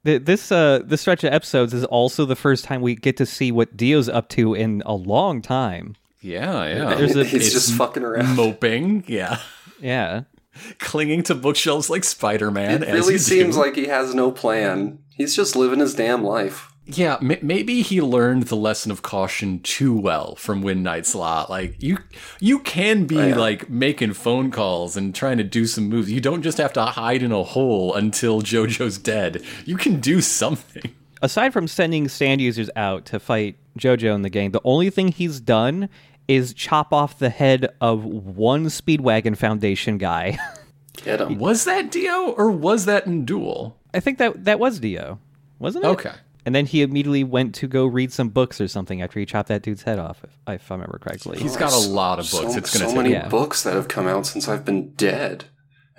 [0.04, 3.52] This uh, this stretch of episodes is also the first time we get to see
[3.52, 5.96] what Dio's up to in a long time.
[6.22, 6.96] Yeah, yeah.
[6.96, 8.36] There's a- He's just fucking around.
[8.36, 9.40] moping, yeah.
[9.80, 10.24] Yeah.
[10.80, 12.84] Clinging to bookshelves like Spider-Man.
[12.84, 13.62] It really seems do.
[13.62, 15.00] like he has no plan.
[15.16, 16.72] He's just living his damn life.
[16.90, 21.50] Yeah, m- maybe he learned the lesson of caution too well from Windknight's Lot.
[21.50, 21.98] Like you,
[22.40, 23.36] you can be oh, yeah.
[23.36, 26.10] like making phone calls and trying to do some moves.
[26.10, 29.44] You don't just have to hide in a hole until JoJo's dead.
[29.66, 30.96] You can do something.
[31.22, 35.08] Aside from sending stand users out to fight JoJo in the game, the only thing
[35.10, 35.90] he's done
[36.28, 40.38] is chop off the head of one Speedwagon Foundation guy.
[41.04, 41.38] Get him.
[41.40, 43.74] Was that Dio or was that N'Doul?
[43.94, 45.20] I think that that was Dio,
[45.60, 45.90] wasn't it?
[45.90, 46.12] Okay.
[46.46, 49.50] And then he immediately went to go read some books or something after he chopped
[49.50, 51.40] that dude's head off, if, if I remember correctly.
[51.40, 52.54] He's got a lot of books.
[52.54, 53.28] So, it's gonna so many Yeah.
[53.28, 55.46] books that have come out since I've been dead.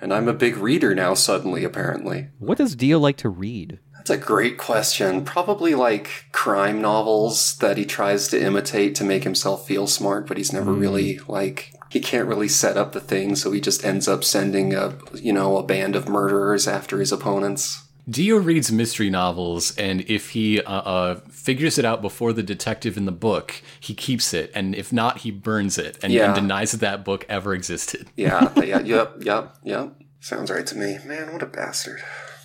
[0.01, 2.29] And I'm a big reader now, suddenly, apparently.
[2.39, 3.79] what does Dio like to read?
[4.09, 5.23] That's a great question.
[5.23, 10.37] Probably like crime novels that he tries to imitate to make himself feel smart, but
[10.37, 14.07] he's never really like he can't really set up the thing, so he just ends
[14.07, 17.83] up sending a you know a band of murderers after his opponents.
[18.09, 22.97] Dio reads mystery novels, and if he uh, uh, figures it out before the detective
[22.97, 26.25] in the book, he keeps it, and if not, he burns it and, Yeah.
[26.25, 28.07] and denies that that book ever existed.
[28.15, 29.93] Yeah, yeah, yep, yep, yep.
[30.19, 30.97] Sounds right to me.
[31.05, 32.01] Man, what a bastard.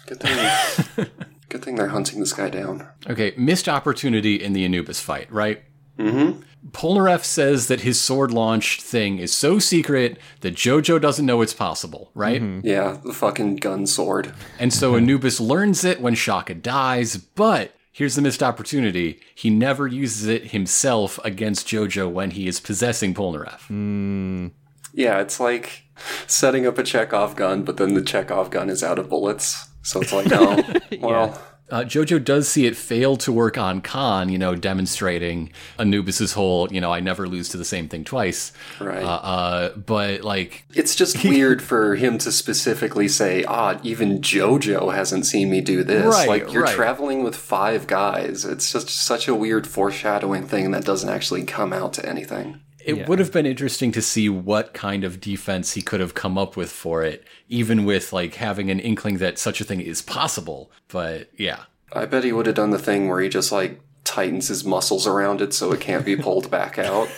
[0.07, 1.07] Good thing.
[1.54, 2.88] good thing they're hunting this guy down.
[3.08, 5.62] Okay, missed opportunity in the Anubis fight, right?
[5.96, 6.40] Mm-hmm.
[6.70, 11.54] Polnareff says that his sword launch thing is so secret that JoJo doesn't know it's
[11.54, 12.42] possible, right?
[12.64, 14.34] Yeah, the fucking gun sword.
[14.58, 19.20] And so Anubis learns it when Chaka dies, but here's the missed opportunity.
[19.36, 24.50] He never uses it himself against JoJo when he is possessing Polnareff.
[24.92, 25.84] Yeah, it's like
[26.26, 29.68] setting up a Chekhov gun, but then the Chekhov gun is out of bullets.
[29.85, 30.62] So it's like, oh,
[31.01, 36.35] well, Uh, Jojo does see it fail to work on Khan, you know, demonstrating Anubis's
[36.35, 38.53] whole, you know, I never lose to the same thing twice.
[38.79, 39.03] Right.
[39.03, 44.94] Uh, uh, but like, it's just weird for him to specifically say, ah, even JoJo
[44.94, 46.05] hasn't seen me do this.
[46.05, 46.75] Right, like, you're right.
[46.75, 48.44] traveling with five guys.
[48.44, 52.61] It's just such a weird foreshadowing thing that doesn't actually come out to anything.
[52.85, 56.37] It would have been interesting to see what kind of defense he could have come
[56.37, 60.03] up with for it, even with like having an inkling that such a thing is
[60.03, 60.70] possible.
[60.88, 61.64] But yeah.
[61.92, 65.07] I bet he would have done the thing where he just, like, tightens his muscles
[65.07, 67.09] around it so it can't be pulled back out.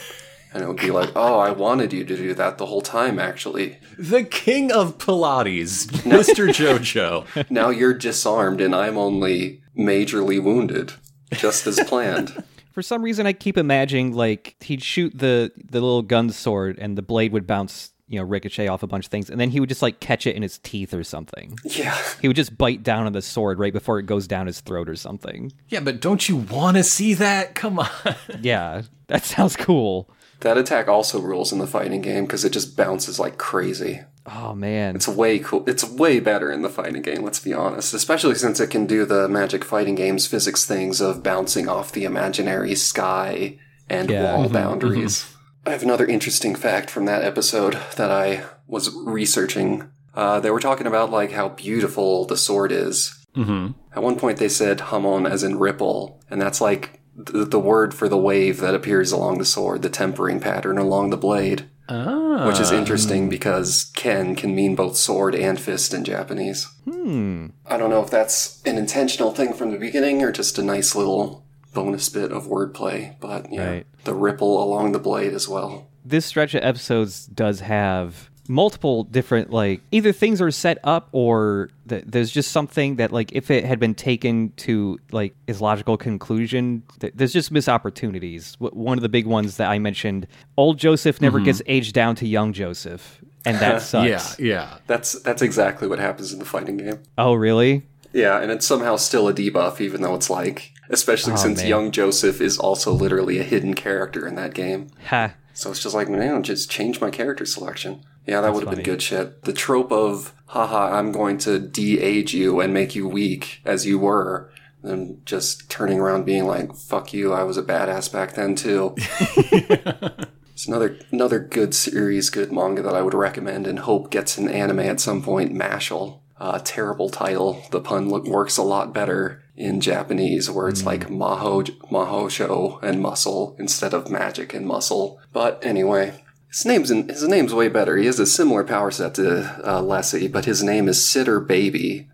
[0.52, 3.18] And it would be like, oh, I wanted you to do that the whole time,
[3.18, 3.78] actually.
[3.98, 6.48] The king of Pilates, Mr.
[6.48, 7.50] JoJo.
[7.50, 10.92] Now you're disarmed and I'm only majorly wounded,
[11.32, 12.42] just as planned.
[12.76, 16.96] For some reason, I keep imagining like he'd shoot the the little gun sword, and
[16.98, 19.60] the blade would bounce, you know, ricochet off a bunch of things, and then he
[19.60, 21.58] would just like catch it in his teeth or something.
[21.64, 21.96] yeah.
[22.20, 24.90] He would just bite down on the sword right before it goes down his throat
[24.90, 25.52] or something.
[25.70, 27.54] Yeah, but don't you want to see that?
[27.54, 27.88] Come on.
[28.42, 30.10] Yeah, that sounds cool.
[30.40, 34.02] That attack also rules in the fighting game because it just bounces like crazy.
[34.34, 35.62] Oh man, It's way cool.
[35.68, 37.94] It's way better in the fighting game, let's be honest.
[37.94, 42.04] Especially since it can do the Magic Fighting Game's physics things of bouncing off the
[42.04, 43.58] imaginary sky
[43.88, 44.22] and Yeah.
[44.36, 45.26] wall boundaries.
[45.64, 49.84] I have another interesting fact from that episode that I was researching.
[50.14, 53.12] Uh, they were talking about like how beautiful the sword is.
[53.36, 53.72] Mm-hmm.
[53.94, 57.94] At one point, they said hamon as in ripple, and that's like the, the word
[57.94, 62.46] for the wave that appears along the sword, the tempering pattern along the blade, Ah.
[62.48, 66.66] which is interesting because ken can mean both sword and fist in Japanese.
[66.84, 67.46] hmm.
[67.66, 70.94] I don't know if that's an intentional thing from the beginning or just a nice
[70.96, 73.86] little bonus bit of wordplay, but yeah, Right.
[74.04, 75.86] the ripple along the blade as well.
[76.04, 81.68] This stretch of episodes does have multiple different like either things are set up or
[81.88, 85.96] th- there's just something that like if it had been taken to like its logical
[85.96, 90.26] conclusion th- there's just missed opportunities W- one of the big ones that i mentioned
[90.56, 91.46] old joseph never mm-hmm.
[91.46, 94.78] gets aged down to young joseph and that sucks Yeah, yeah.
[94.86, 97.00] That's that's exactly what happens in the fighting game.
[97.16, 101.36] oh really Yeah, and it's somehow still a debuff, even though it's like, especially Oh,
[101.36, 101.68] since man.
[101.68, 104.88] young Joseph is also literally a hidden character in that game.
[105.10, 108.00] ha So it's just like, man, just change my character selection.
[108.26, 109.42] Yeah, that would have been good shit.
[109.44, 113.98] The trope of, haha, I'm going to de-age you and make you weak as you
[113.98, 114.50] were,
[114.82, 118.96] and just turning around being like, fuck you, I was a badass back then too.
[120.56, 124.48] It's another another good series, good manga that I would recommend and hope gets an
[124.48, 125.52] anime at some point.
[125.52, 127.62] Mashle, uh, terrible title.
[127.72, 132.80] The pun look, works a lot better in Japanese, where it's like maho maho show
[132.82, 135.20] and muscle instead of magic and muscle.
[135.30, 136.24] But anyway,
[136.56, 137.98] his name's in, his name's way better.
[137.98, 142.08] He has a similar power set to uh, Lessie, but his name is Sitter Baby,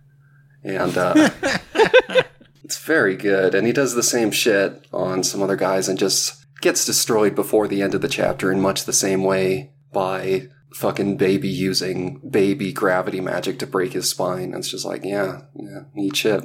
[0.65, 1.31] and uh,
[2.65, 3.55] it's very good.
[3.55, 7.69] And he does the same shit on some other guys and just gets destroyed before
[7.69, 12.73] the end of the chapter in much the same way by fucking baby using baby
[12.73, 14.47] gravity magic to break his spine.
[14.47, 16.45] And it's just like, yeah, yeah, neat shit.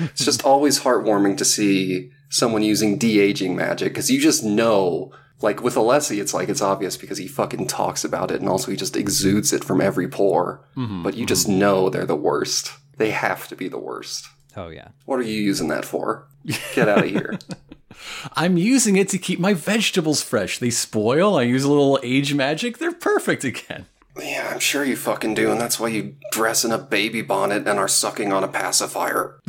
[0.00, 5.62] it's just always heartwarming to see someone using de-aging magic because you just know like
[5.62, 8.76] with Alessi, it's like it's obvious because he fucking talks about it and also he
[8.76, 10.64] just exudes it from every pore.
[10.76, 11.28] Mm-hmm, but you mm-hmm.
[11.28, 12.72] just know they're the worst.
[12.96, 14.28] They have to be the worst.
[14.56, 16.28] oh yeah What are you using that for?
[16.74, 17.38] Get out of here.
[18.34, 20.58] I'm using it to keep my vegetables fresh.
[20.58, 21.36] They spoil.
[21.36, 22.78] I use a little age magic.
[22.78, 23.86] They're perfect again.
[24.18, 27.66] Yeah, I'm sure you fucking do, and that's why you dress in a baby bonnet
[27.66, 29.40] and are sucking on a pacifier.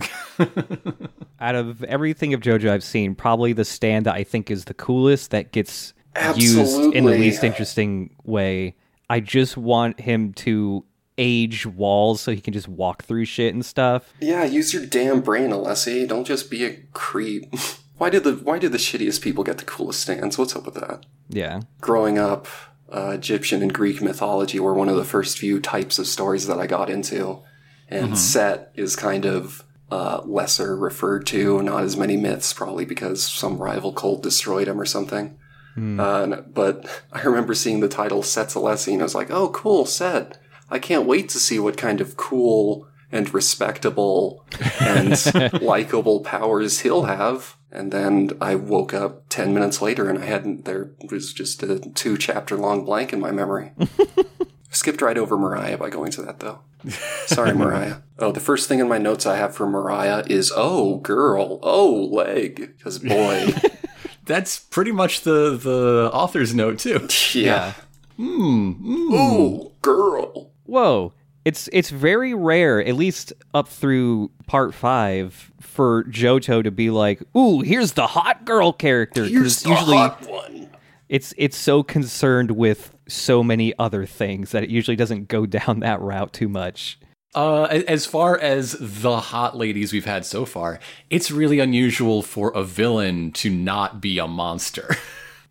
[1.40, 4.74] out of everything of JoJo I've seen, probably the stand that I think is the
[4.74, 5.94] coolest that gets
[6.36, 8.76] used in the least interesting way.
[9.10, 10.86] I just want him to
[11.18, 14.14] age walls so he can just walk through shit and stuff.
[14.20, 16.08] Yeah, use your damn brain, Alessi.
[16.08, 17.54] Don't just be a creep.
[17.98, 20.38] why did the why did the shittiest people get the coolest stands?
[20.38, 21.06] What's up with that?
[21.30, 21.62] Yeah.
[21.82, 22.48] Growing up,
[22.94, 26.60] uh, Egyptian and Greek mythology were one of the first few types of stories that
[26.60, 27.42] I got into,
[27.90, 31.62] and Set is kind of uh, lesser referred to.
[31.62, 35.38] Not as many myths, probably because some rival cult destroyed him or something.
[36.00, 40.40] Uh, but I remember seeing the title Set's and I was like, "Oh, cool, Set!
[40.70, 44.46] I can't wait to see what kind of cool and respectable
[44.80, 45.12] and
[45.62, 50.66] likable powers he'll have." And then I woke up ten minutes later, and I hadn't.
[50.66, 53.72] There was just a two chapter long blank in my memory.
[54.70, 56.60] Skipped right over Mariah by going to that though.
[57.26, 57.98] Sorry, Mariah.
[58.20, 61.92] Oh, the first thing in my notes I have for Mariah is "Oh, girl, oh,
[62.12, 63.52] leg," because boy,
[64.26, 67.08] That's pretty much the the author's note too.
[67.34, 67.74] yeah.
[68.16, 69.14] Hmm, hmm.
[69.14, 70.52] Ooh, girl.
[70.66, 71.14] Whoa.
[71.46, 77.22] It's it's very rare, at least up through part five, for JoJo to be like,
[77.36, 80.70] "Ooh, here's the hot girl character." Here's it's the usually hot one.
[81.10, 85.82] it's it's so concerned with so many other things that it usually doesn't go down
[85.82, 86.98] that route too much.
[87.36, 90.80] Uh, as far as the hot ladies we've had so far,
[91.10, 94.96] it's really unusual for a villain to not be a monster.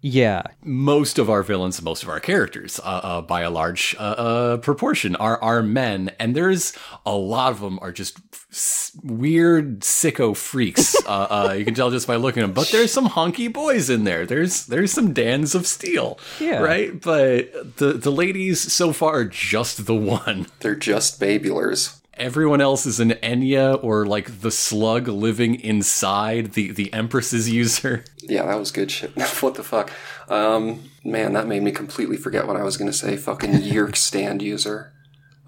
[0.05, 0.43] Yeah.
[0.65, 4.57] most of our villains, most of our characters, uh, uh, by a large uh, uh,
[4.59, 6.73] proportion, are are men, and there's
[7.07, 8.19] a lot of them are just
[8.51, 10.95] s- weird sicko freaks.
[11.07, 12.53] uh, uh, you can tell just by looking at them.
[12.55, 14.27] But there's some honky boys in there.
[14.27, 16.59] There's there's some Dans of Steel, Yeah.
[16.59, 17.01] right?
[17.01, 20.49] But the the ladies so far are just the one.
[20.61, 22.01] They're just babulars.
[22.15, 28.05] Everyone else is an Enya or like the slug living inside the the Empress's user.
[28.25, 29.11] Yeah, that was good shit.
[29.41, 29.91] what the fuck?
[30.29, 33.17] Um, man, that made me completely forget what I was gonna say.
[33.17, 34.93] Fucking Yerk stand user.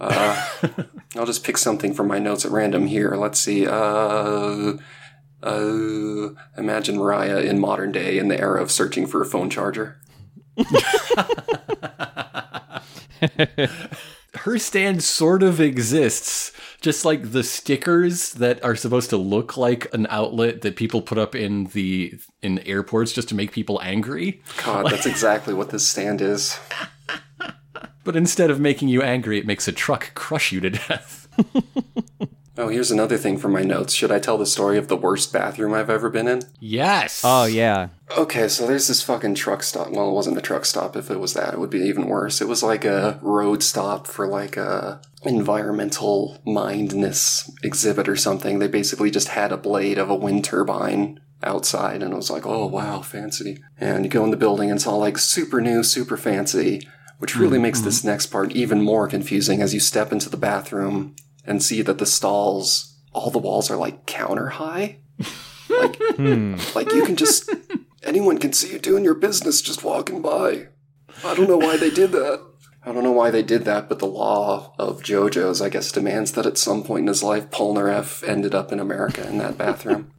[0.01, 0.45] Uh,
[1.15, 3.15] I'll just pick something from my notes at random here.
[3.15, 3.65] Let's see.
[3.65, 4.75] Uh,
[5.41, 10.01] uh, imagine Mariah in modern day in the era of searching for a phone charger.
[14.39, 19.93] Her stand sort of exists just like the stickers that are supposed to look like
[19.95, 24.43] an outlet that people put up in the in airports just to make people angry
[24.65, 26.59] God, that's exactly what this stand is.
[28.05, 31.29] but instead of making you angry it makes a truck crush you to death
[32.57, 33.93] Oh, here's another thing from my notes.
[33.93, 36.43] Should I tell the story of the worst bathroom I've ever been in?
[36.61, 37.89] yes Oh yeah.
[38.17, 39.91] Okay, so there's this fucking truck stop.
[39.91, 40.95] Well, it wasn't a truck stop.
[40.97, 42.41] If it was that, it would be even worse.
[42.41, 48.59] It was like a road stop for like a environmental mindness exhibit or something.
[48.59, 52.47] They basically just had a blade of a wind turbine outside, and it was like,
[52.47, 53.63] oh wow, fancy.
[53.81, 56.87] And you go in the building, and it's all like super new, super fancy,
[57.19, 57.85] which really mm, makes mm.
[57.85, 61.17] this next part even more confusing as you step into the bathroom
[61.47, 64.99] and see that the stalls, all the walls are like counter high.
[65.69, 66.57] like, hmm.
[66.75, 67.51] like you can just
[68.03, 70.69] anyone can see you doing your business just walking by.
[71.25, 72.45] I don't know why they did that.
[72.87, 76.33] I don't know why they did that, but the law of JoJo's, I guess, demands
[76.33, 80.13] that at some point in his life, Polnareff ended up in America in that bathroom.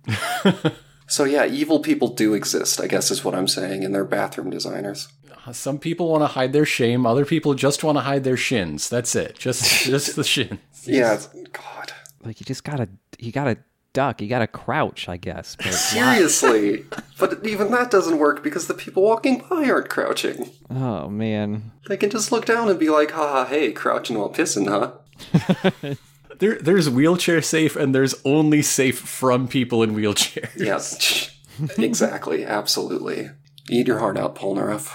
[1.08, 4.50] so yeah, evil people do exist, I guess is what I'm saying, and they're bathroom
[4.50, 5.10] designers.
[5.52, 8.90] Some people want to hide their shame other people just want to hide their shins
[8.90, 11.92] that's it just just the shins Yeah, it's- God.
[12.24, 12.90] Like you just gotta
[13.20, 13.58] you gotta
[13.94, 14.22] duck.
[14.22, 15.56] You gotta crouch, I guess.
[15.56, 16.86] But Seriously.
[17.18, 20.50] but even that doesn't work because the people walking by aren't crouching.
[20.70, 21.72] oh man.
[21.88, 25.96] They can just look down and be like, haha, hey, crouching while pissing, huh?
[26.40, 31.32] there, there's wheelchair safe and there's only safe from people in wheelchairs Yes.
[31.78, 32.44] exactly.
[32.44, 33.30] Absolutely.
[33.70, 34.92] Eat your heart out, Polnareff.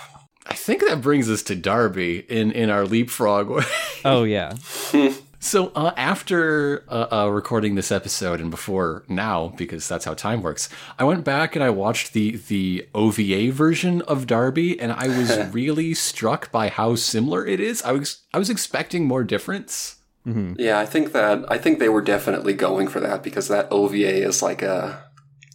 [0.46, 3.64] I think that brings us to Darby in, in our leapfrog.
[4.04, 4.54] Oh yeah.
[5.40, 10.42] so uh, after uh, uh, recording this episode and before now, because that's how time
[10.42, 10.68] works,
[10.98, 15.36] I went back and I watched the the OVA version of Darby, and I was
[15.52, 17.82] really struck by how similar it is.
[17.82, 19.96] I was I was expecting more difference.
[20.58, 24.26] Yeah, I think that I think they were definitely going for that because that OVA
[24.26, 25.04] is like a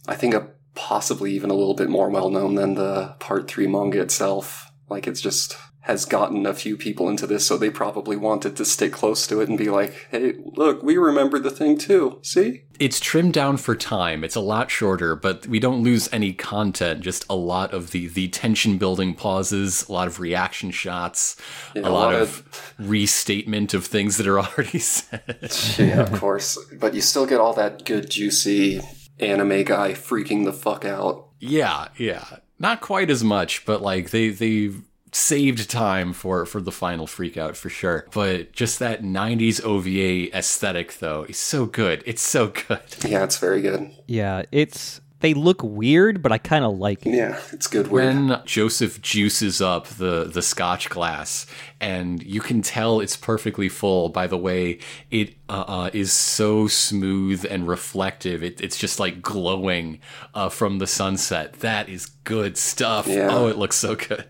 [0.08, 3.66] I think a possibly even a little bit more well known than the part 3
[3.66, 4.65] manga itself.
[4.88, 8.64] Like it's just has gotten a few people into this so they probably wanted to
[8.64, 12.18] stick close to it and be like, "Hey, look, we remember the thing too.
[12.22, 14.24] See?" It's trimmed down for time.
[14.24, 17.02] It's a lot shorter, but we don't lose any content.
[17.02, 21.36] Just a lot of the the tension building pauses, a lot of reaction shots,
[21.76, 25.52] a, a lot, lot of restatement of things that are already said.
[25.78, 26.58] Yeah, of course.
[26.80, 28.80] But you still get all that good juicy
[29.20, 31.28] anime guy freaking the fuck out.
[31.38, 32.24] yeah, yeah.
[32.58, 34.72] Not quite as much, but like they they
[35.12, 38.06] saved time for for the final freak out for sure.
[38.12, 42.02] But just that 90s OVA aesthetic though is so good.
[42.06, 42.80] It's so good.
[43.04, 43.90] Yeah, it's very good.
[44.06, 44.42] Yeah.
[44.52, 47.14] It's they look weird, but I kind of like it.
[47.14, 48.14] Yeah, it's good weird.
[48.14, 51.46] when Joseph juices up the the scotch glass,
[51.80, 54.78] and you can tell it's perfectly full by the way
[55.10, 58.42] it uh, uh, is so smooth and reflective.
[58.42, 60.00] It, it's just like glowing
[60.34, 61.54] uh, from the sunset.
[61.60, 63.06] That is good stuff.
[63.06, 63.28] Yeah.
[63.30, 64.26] Oh, it looks so good.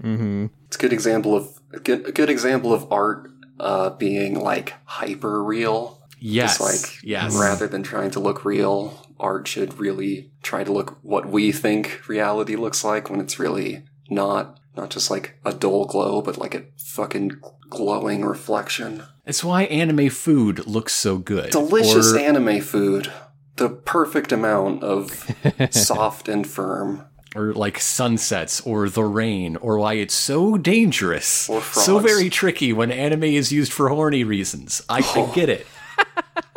[0.66, 4.74] It's a good example of a good, a good example of art uh, being like
[4.84, 6.00] hyper real.
[6.18, 7.36] Yes, Just like yes.
[7.38, 12.08] rather than trying to look real, art should really try to look what we think
[12.08, 14.58] reality looks like when it's really not.
[14.76, 17.32] Not just like a dull glow, but like a fucking
[17.70, 19.02] glowing reflection.
[19.24, 21.50] It's why anime food looks so good.
[21.50, 23.10] Delicious Or- anime food.
[23.56, 25.24] The perfect amount of
[25.70, 27.06] soft and firm.
[27.34, 32.72] or like sunsets or the rain or why it's so dangerous Or so very tricky
[32.74, 35.66] when anime is used for horny reasons i, I get it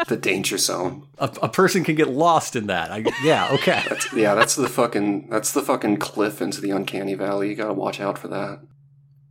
[0.08, 1.08] The danger zone.
[1.20, 3.84] a, a person can get lost in that I, yeah okay
[4.16, 7.50] Yeah, that's the fucking that's the fucking cliff into the uncanny valley.
[7.50, 8.62] You gotta watch out for that.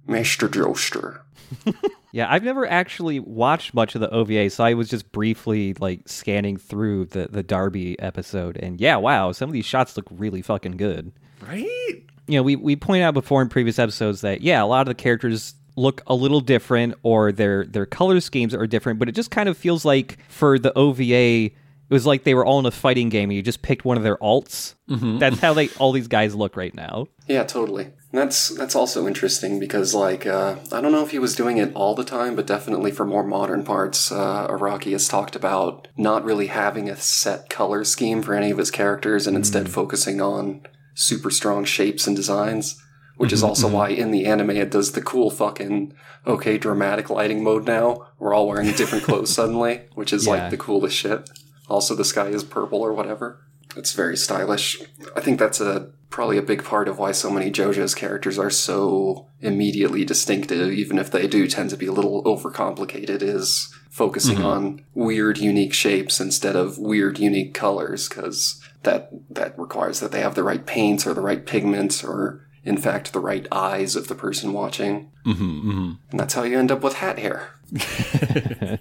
[0.06, 0.48] Mr.
[0.48, 1.22] Joestar.
[2.10, 6.08] Yeah, I've never actually watched much of the OVA, so I was just briefly like
[6.08, 10.40] scanning through the the Darby episode, and yeah, wow, some of these shots look really
[10.40, 11.12] fucking good.
[11.46, 14.82] right you know, we we pointed out before in previous episodes that yeah, a lot
[14.82, 19.08] of the characters look a little different or their their color schemes are different, but
[19.08, 21.50] it just kind of feels like for the OVA
[21.90, 23.96] it was like they were all in a fighting game and you just picked one
[23.96, 24.74] of their alts.
[24.90, 25.18] Mm-hmm.
[25.18, 27.08] That's how they all these guys look right now.
[27.26, 27.84] Yeah, totally.
[27.84, 31.56] And that's that's also interesting because like uh, I don't know if he was doing
[31.56, 35.88] it all the time, but definitely for more modern parts, uh, Araki has talked about
[35.96, 40.20] not really having a set color scheme for any of his characters and instead focusing
[40.20, 40.62] on
[40.94, 42.82] super strong shapes and designs.
[43.18, 43.76] Which is mm-hmm, also mm-hmm.
[43.76, 45.92] why in the anime it does the cool fucking
[46.26, 48.06] okay dramatic lighting mode now.
[48.18, 50.32] We're all wearing different clothes suddenly, which is Yeah.
[50.32, 51.28] like the coolest shit.
[51.68, 53.40] Also, the sky is purple or whatever.
[53.76, 54.80] It's very stylish.
[55.14, 58.50] I think that's a probably a big part of why so many JoJo's characters are
[58.50, 64.36] so immediately distinctive, even if they do tend to be a little overcomplicated, is focusing
[64.36, 64.46] mm-hmm.
[64.46, 70.20] on weird, unique shapes instead of weird, unique colors, because that that requires that they
[70.20, 74.08] have the right paints or the right pigments or in fact the right eyes of
[74.08, 75.10] the person watching.
[75.26, 77.50] Mm-hmm, And that's how you end up with hat hair.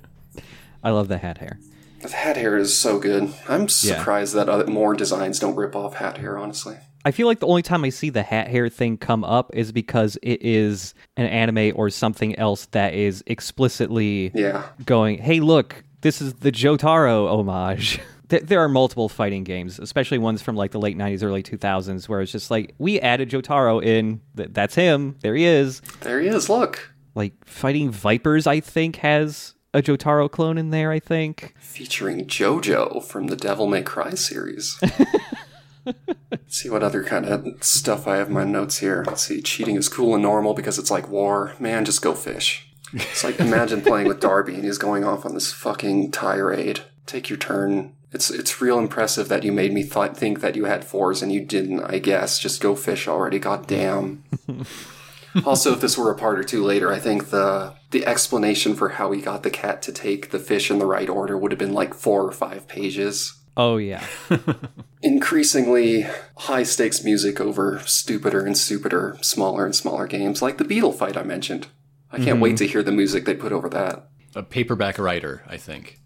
[0.84, 1.60] I love the hat hair.
[2.02, 3.34] The hat hair is so good.
[3.50, 6.78] I'm surprised that other, more designs don't rip off hat hair, honestly.
[7.04, 9.72] I feel like the only time I see the hat hair thing come up is
[9.72, 14.64] because it is an anime or something else that is explicitly Yeah.
[14.86, 18.00] going, hey, look, this is the Jotaro homage.
[18.30, 22.10] There- There are multiple fighting games, especially ones from like the late 90s, early 2000s,
[22.10, 24.22] where it's just like, we added Jotaro in.
[24.36, 25.16] Th- That's him.
[25.22, 25.82] There he is.
[26.02, 26.94] There he is, look.
[27.16, 31.54] Like, Fighting Vipers, I think, has a Jotaro clone in there, I think.
[31.60, 34.80] Featuring JoJo from the Devil May Cry series.
[35.86, 39.04] Let's see what other kind of stuff I have in my notes here.
[39.08, 39.42] Let's see.
[39.42, 41.54] Cheating is cool and normal because it's like war.
[41.60, 42.70] Man, just go fish.
[42.94, 46.82] It's like imagine playing with Darby and he's going off on this fucking tirade.
[47.06, 47.94] Take your turn.
[48.12, 51.32] It's it's real impressive that you made me th- think that you had fours and
[51.32, 51.82] you didn't.
[51.82, 53.40] I guess just go fish already.
[53.40, 54.24] God damn.
[55.46, 58.90] also, if this were a part or two later, I think the the explanation for
[58.90, 61.60] how he got the cat to take the fish in the right order would have
[61.60, 63.34] been like four or five pages.
[63.56, 64.06] Oh, yeah.
[65.02, 66.06] Increasingly
[66.38, 71.18] high stakes music over stupider and stupider, smaller and smaller games, like the Beetle fight
[71.18, 71.68] I mentioned.
[72.12, 72.58] I can't wait mm-hmm.
[72.58, 74.10] to hear the music they put over that.
[74.36, 76.00] A paperback writer, I think.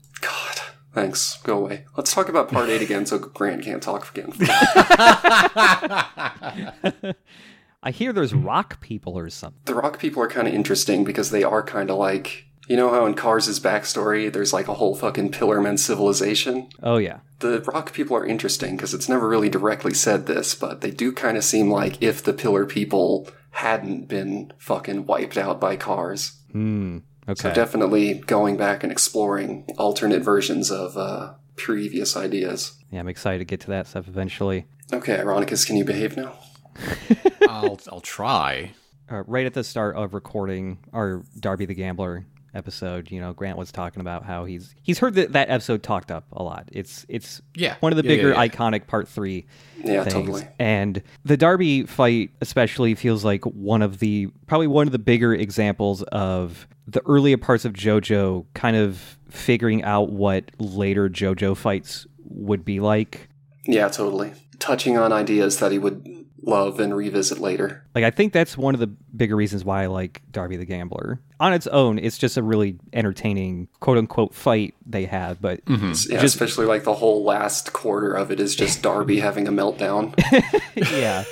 [0.93, 1.37] Thanks.
[1.43, 1.85] Go away.
[1.95, 4.33] Let's talk about part eight again so Grant can't talk again.
[7.83, 9.61] I hear there's rock people or something.
[9.65, 12.45] the rock people are kind of interesting because they are kind of like.
[12.67, 16.69] You know how in Kars' backstory, there's like a whole fucking Pillarman civilization?
[16.81, 17.19] Oh, yeah.
[17.39, 21.11] The rock people are interesting because it's never really directly said this, but they do
[21.11, 26.39] kind of seem like if the pillar people hadn't been fucking wiped out by Kars.
[26.53, 26.99] Hmm.
[27.29, 27.41] Okay.
[27.49, 32.73] So definitely going back and exploring alternate versions of uh, previous ideas.
[32.91, 34.65] yeah, I'm excited to get to that stuff eventually.
[34.91, 36.33] Okay, Ironicus, can you behave now?
[37.47, 38.71] I'll I'll try.
[39.09, 43.57] uh, right at the start of recording our Darby the Gambler episode, you know, Grant
[43.57, 46.67] was talking about how he's he's heard that that episode talked up a lot.
[46.71, 47.75] It's it's Yeah.
[47.79, 48.47] one of the Yeah, yeah, bigger yeah.
[48.47, 49.45] iconic part three
[49.83, 50.13] Yeah, things.
[50.13, 50.47] totally.
[50.59, 55.33] And the Darby fight especially feels like one of the probably one of the bigger
[55.33, 62.05] examples of the earlier parts of JoJo kind of figuring out what later JoJo fights
[62.25, 63.29] would be like.
[63.65, 64.33] Yeah, totally.
[64.59, 66.07] Touching on ideas that he would
[66.43, 67.85] love and revisit later.
[67.93, 71.21] Like I think that's one of the bigger reasons why I like Darby the Gambler.
[71.39, 75.77] On its own, it's just a really entertaining quote unquote fight they have, but Yeah,
[75.93, 80.15] Just- especially like the whole last quarter of it is just Darby having a meltdown.
[80.99, 81.23] yeah.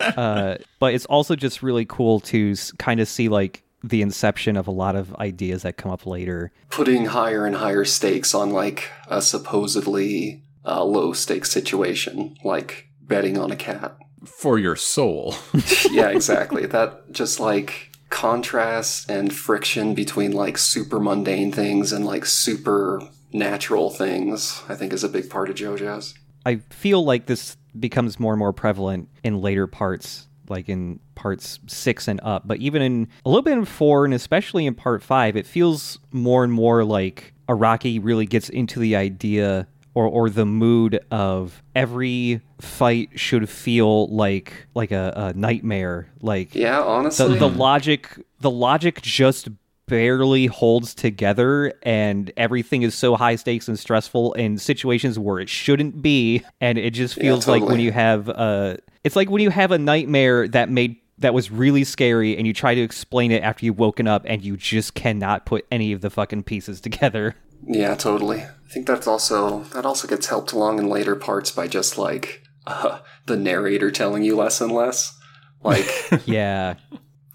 [0.00, 4.66] uh, but it's also just really cool to kind of see like the inception of
[4.66, 6.52] a lot of ideas that come up later.
[6.70, 13.38] Putting higher and higher stakes on like a supposedly uh, low stakes situation, like betting
[13.38, 13.96] on a cat.
[14.24, 15.34] For your soul.
[15.90, 16.64] yeah, exactly.
[16.64, 23.90] That just like contrast and friction between like super mundane things and like super natural
[23.90, 26.14] things, I think is a big part of JoJo's.
[26.46, 31.58] I feel like this becomes more and more prevalent in later parts, like in parts
[31.66, 32.46] six and up.
[32.46, 35.98] But even in a little bit in four, and especially in part five, it feels
[36.12, 41.62] more and more like Araki really gets into the idea or, or the mood of
[41.74, 46.08] every fight should feel like like a, a nightmare.
[46.20, 47.38] Like Yeah, honestly.
[47.38, 49.48] the logic the logic just
[49.86, 55.48] barely holds together and everything is so high stakes and stressful in situations where it
[55.50, 59.50] shouldn't be and it just feels like when you have uh it's like when you
[59.50, 63.42] have a nightmare that made that was really scary and you try to explain it
[63.42, 67.34] after you've woken up and you just cannot put any of the fucking pieces together
[67.66, 68.42] Yeah, totally.
[68.42, 72.42] I think that's also that also gets helped along in later parts by just like
[72.66, 75.16] uh, the narrator telling you less and less.
[75.62, 75.86] Like,
[76.26, 76.74] Yeah.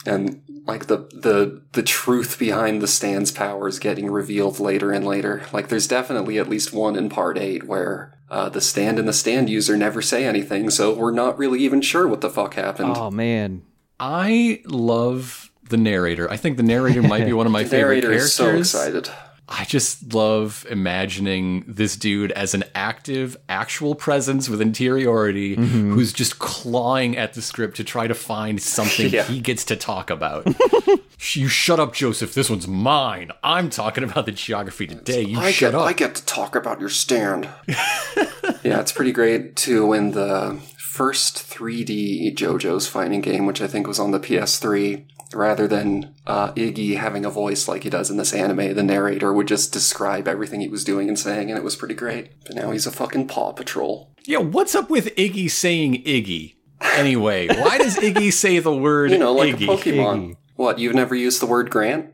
[0.05, 5.41] and like the the the truth behind the stand's powers getting revealed later and later.
[5.51, 8.13] Like, there's definitely at least one in part eight where.
[8.31, 11.81] Uh, the stand and the stand user never say anything, so we're not really even
[11.81, 12.93] sure what the fuck happened.
[12.95, 13.63] Oh man.
[13.99, 16.29] I love the narrator.
[16.29, 18.33] I think the narrator might be one of my favorite characters.
[18.33, 19.09] so excited.
[19.51, 25.93] I just love imagining this dude as an active, actual presence with interiority mm-hmm.
[25.93, 29.23] who's just clawing at the script to try to find something Yeah.
[29.23, 30.47] he gets to talk about.
[31.33, 32.35] you shut up, Joseph.
[32.35, 33.31] This one's mine.
[33.43, 35.23] I'm talking about the geography today.
[35.23, 35.87] You I shut get, up.
[35.87, 37.49] I get to talk about your stand.
[37.67, 40.59] yeah, it's pretty great too when the
[40.99, 46.51] first 3D JoJo's fighting game, which I think was on the PS3, rather than uh,
[46.55, 50.27] Iggy having a voice like he does in this anime, the narrator would just describe
[50.27, 52.31] everything he was doing and saying, and it was pretty great.
[52.45, 54.11] But now he's a fucking Paw Patrol.
[54.25, 56.55] yeah, what's up with Iggy saying Iggy?
[56.81, 59.69] Anyway, why does Iggy say the word You know, like Iggy?
[59.73, 60.31] a Pokemon.
[60.31, 60.35] Iggy.
[60.57, 62.07] What, you've never used the word Grant?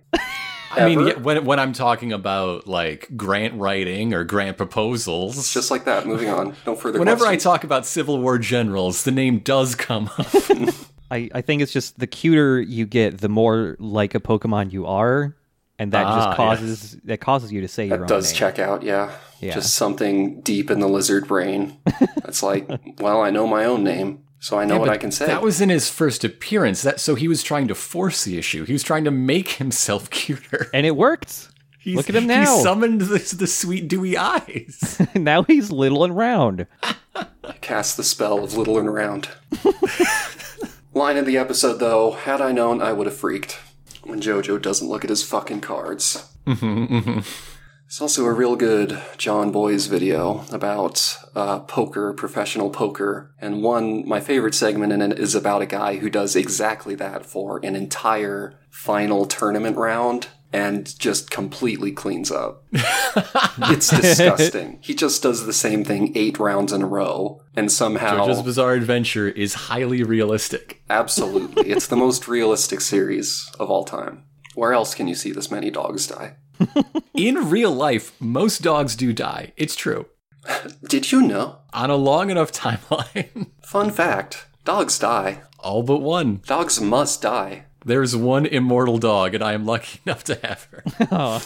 [0.77, 5.71] I mean, yeah, when when I'm talking about like grant writing or grant proposals, Just
[5.71, 6.55] like that, moving on.
[6.65, 10.27] No further whenever I talk about Civil War generals, the name does come up.
[11.11, 14.85] I, I think it's just the cuter you get, the more like a Pokemon you
[14.87, 15.35] are,
[15.77, 16.35] and that Ah, just yeah.
[16.35, 18.37] causes that causes you to say your That own does name.
[18.39, 19.11] check out, yeah.
[19.41, 19.53] Yeah.
[19.53, 21.77] Just something deep in the lizard brain.
[22.25, 22.67] It's like,
[22.99, 25.25] well, I know my own name, so I know what I can say.
[25.25, 26.83] That was in his first appearance.
[26.83, 28.63] That so he was trying to force the issue.
[28.63, 30.69] He was trying to make himself cuter.
[30.71, 31.49] and it worked.
[31.79, 32.41] He's- Look at him now.
[32.57, 35.01] He summoned the, the sweet dewy eyes.
[35.15, 36.67] now he's little and round.
[37.61, 39.29] Cast the spell of little and round.
[40.93, 43.59] Line of the episode, though, had I known, I would have freaked.
[44.03, 46.23] When Jojo doesn't look at his fucking cards.
[46.45, 47.54] Mm-hmm, mm-hmm.
[47.95, 53.33] It's also a real good Jon Bois video about uh, poker, professional poker.
[53.39, 57.25] And one, my favorite segment in it is about a guy who does exactly that
[57.25, 62.65] for an entire final tournament round and just completely cleans up.
[62.73, 64.79] it's disgusting.
[64.81, 68.27] He just does the same thing eight rounds in a row and somehow.
[68.27, 70.83] JoJo's Bizarre Adventure is highly realistic.
[70.89, 71.69] Absolutely.
[71.69, 74.25] it's the most realistic series of all time.
[74.53, 76.35] Where else can you see this many dogs die?
[77.13, 79.53] In real life, most dogs do die.
[79.57, 80.07] It's true.
[80.87, 81.57] Did you know?
[81.73, 85.41] On a long enough timeline, Fun fact dogs die.
[85.59, 86.41] all but one.
[86.45, 87.65] Dogs must die.
[87.85, 90.83] There's one immortal dog, and I am lucky enough to have her.
[91.11, 91.39] Oh.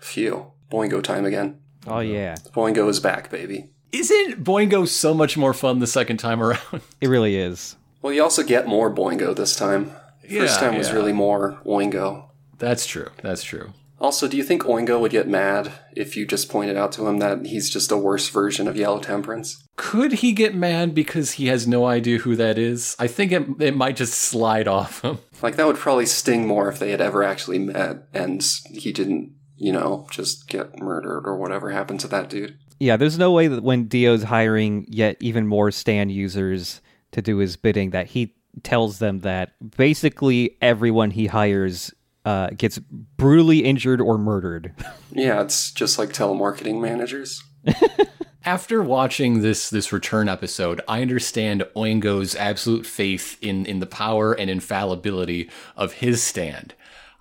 [0.00, 0.52] Phew.
[0.70, 1.60] Boingo time again.
[1.86, 3.70] Oh yeah, Boingo is back, baby.
[3.92, 6.80] Isn't Boingo so much more fun the second time around?
[7.00, 7.76] it really is.
[8.00, 9.90] Well, you also get more Boingo this time.
[10.22, 10.94] First Yeah, time was yeah.
[10.94, 12.30] really more Oingo.
[12.58, 13.10] That's true.
[13.22, 13.72] That's true.
[14.02, 17.18] Also, do you think Oingo would get mad if you just pointed out to him
[17.18, 19.62] that he's just a worse version of Yellow Temperance?
[19.76, 22.96] Could he get mad because he has no idea who that is?
[22.98, 25.18] I think it, it might just slide off him.
[25.42, 28.40] Like, that would probably sting more if they had ever actually met and
[28.70, 32.56] he didn't, you know, just get murdered or whatever happened to that dude.
[32.78, 36.80] Yeah, there's no way that when Dio's hiring yet even more stand users
[37.10, 41.92] to do his bidding, that he tells them that basically everyone he hires
[42.24, 44.74] uh, gets brutally injured or murdered.
[45.10, 47.42] Yeah, it's just like telemarketing managers.
[48.44, 54.32] After watching this this return episode, I understand Oingo's absolute faith in in the power
[54.32, 56.74] and infallibility of his stand.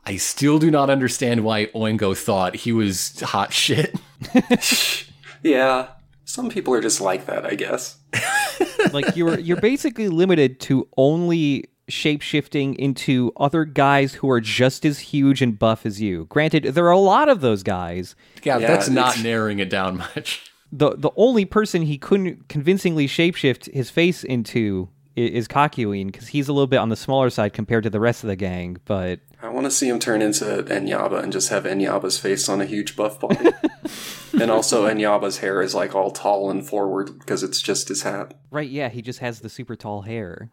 [0.03, 3.95] I still do not understand why Oingo thought he was hot shit.
[5.43, 5.87] Yeah,
[6.23, 7.97] some people are just like that, I guess.
[8.93, 14.99] like you're you're basically limited to only shapeshifting into other guys who are just as
[14.99, 16.25] huge and buff as you.
[16.29, 18.15] Granted, there are a lot of those guys.
[18.43, 20.51] Yeah, Yeah, that's not narrowing it down much.
[20.71, 24.87] The the only person he couldn't convincingly shapeshift his face into
[25.17, 27.99] i- is Kakyoin because he's a little bit on the smaller side compared to the
[27.99, 31.49] rest of the gang, but I want to see him turn into Enyaba and just
[31.49, 33.49] have Enyaba's face on a huge buff body.
[34.39, 38.35] and also, Enyaba's hair is like all tall and forward because it's just his hat.
[38.51, 40.51] right, yeah, he just has the super tall hair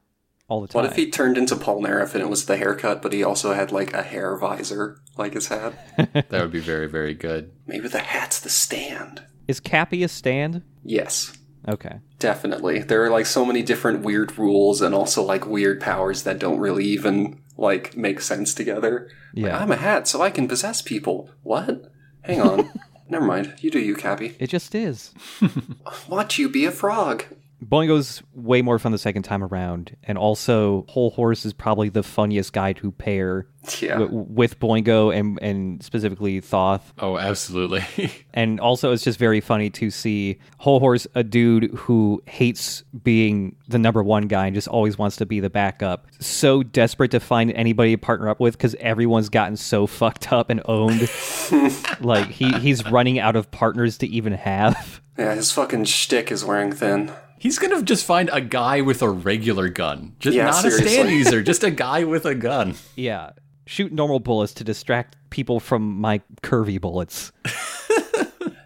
[0.48, 0.82] all the time.
[0.82, 3.70] What if he turned into Polnareff and it was the haircut, but he also had
[3.70, 5.74] like a hair visor like his hat?
[6.28, 7.52] That would be very very good.
[7.66, 9.22] Maybe the hat's the stand.
[9.46, 10.62] Is Cappy a stand?
[10.84, 11.36] Yes,
[11.66, 11.98] Okay.
[12.18, 12.80] definitely.
[12.80, 16.58] There are like so many different weird rules and also like weird powers that don't
[16.58, 19.08] really even like make sense together.
[19.34, 19.58] Like, Yeah.
[19.58, 21.30] I'm a hat, so I can possess people.
[21.42, 21.90] What?
[22.22, 22.70] Hang on.
[23.10, 23.54] Never mind.
[23.60, 24.36] You do you, Cappy.
[24.38, 25.12] It just is.
[26.08, 27.24] Watch you be a frog.
[27.64, 32.02] Boingo's way more fun the second time around, and also Hol Horse is probably the
[32.04, 33.48] funniest guy to pair
[33.80, 33.98] Yeah.
[33.98, 36.92] w- with Boingo and and specifically Thoth.
[36.98, 37.84] Oh, absolutely.
[38.34, 43.56] And also, it's just very funny to see Hol Horse, a dude who hates being
[43.66, 47.18] the number one guy and just always wants to be the backup, so desperate to
[47.18, 51.10] find anybody to partner up with because everyone's gotten so fucked up and owned.
[52.00, 55.00] like he he's running out of partners to even have.
[55.18, 57.10] Yeah, his fucking shtick is wearing thin.
[57.38, 60.88] He's gonna just find a guy with a regular gun, just Yeah, not a seriously.
[60.88, 62.74] stand user, just a guy with a gun.
[62.96, 63.30] Yeah.
[63.66, 67.32] Shoot normal bullets to distract people from my curvy bullets.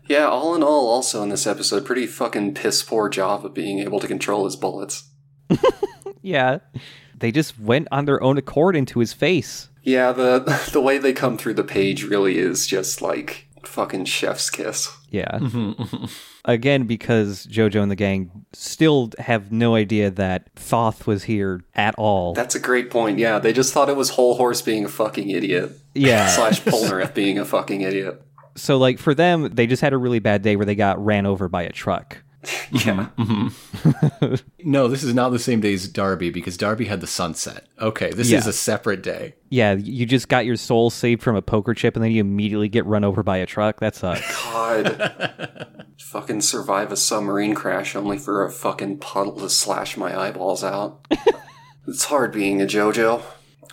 [0.09, 3.79] Yeah, all in all, also in this episode, pretty fucking piss poor job of being
[3.79, 5.05] able to control his bullets.
[6.21, 6.59] Yeah.
[7.19, 9.71] They just went on their own accord into his face.
[9.83, 10.41] Yeah, the
[10.73, 14.89] the way they come through the page really is just like fucking chef's kiss.
[15.11, 15.39] Yeah.
[15.39, 16.05] Mm-hmm.
[16.45, 21.95] Again, because JoJo and the gang still have no idea that Thoth was here at
[21.97, 22.33] all.
[22.35, 23.19] That's a great point.
[23.19, 25.71] Yeah, they just thought it was Hol Horse being a fucking idiot.
[25.95, 26.27] Yeah.
[26.35, 28.21] Slash Polnareff being a fucking idiot.
[28.57, 31.27] so, like, for them, they just had a really bad day where they got ran
[31.27, 32.19] over by a truck.
[32.73, 33.09] Yeah.
[33.19, 34.35] Mm-hmm.
[34.65, 37.67] No, this is not the same day as Darby because Darby had the sunset.
[37.81, 38.39] Okay, this Yeah.
[38.39, 39.35] is a separate day.
[39.51, 42.69] Yeah, you just got your soul saved from a poker chip and then you immediately
[42.69, 43.81] get run over by a truck.
[43.81, 44.43] That sucks.
[44.53, 45.67] God.
[45.99, 51.07] fucking survive a submarine crash only for a fucking puddle to slash my eyeballs out.
[51.87, 53.23] it's hard being a JoJo.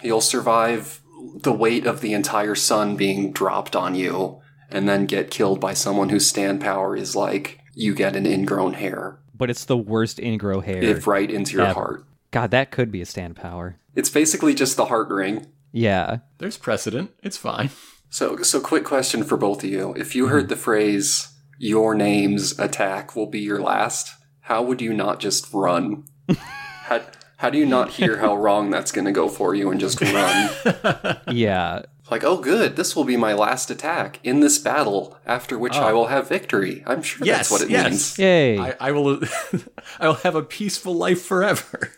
[0.04, 1.02] You'll survive
[1.42, 5.74] the weight of the entire sun being dropped on you and then get killed by
[5.74, 10.18] someone whose stand power is like you get an ingrown hair but it's the worst
[10.20, 10.84] ingrow hair.
[10.84, 11.74] if right into your Yeah.
[11.74, 12.04] heart.
[12.30, 13.78] God, that could be a stand power.
[13.96, 15.48] It's basically just the heart ring.
[15.72, 16.18] Yeah.
[16.38, 17.12] There's precedent.
[17.24, 17.72] It's fine.
[18.10, 19.96] So, so quick question for both of you.
[19.98, 20.50] If you heard mm-hmm.
[20.50, 24.12] the phrase, your name's attack will be your last,
[24.42, 26.04] how would you not just run?
[26.38, 27.02] how,
[27.38, 30.02] how do you not hear how wrong that's going to go for you and just
[30.02, 30.50] run?
[31.32, 31.84] Yeah.
[32.12, 35.92] Like, oh, good, this will be my last attack in this battle, after which I
[35.92, 35.94] ah.
[35.94, 36.84] will have victory.
[36.88, 37.90] I'm sure Yes, that's what it yes.
[37.90, 38.20] means.
[38.20, 38.58] Yay.
[38.58, 39.22] I, I will.
[40.00, 41.92] I will have a peaceful life forever.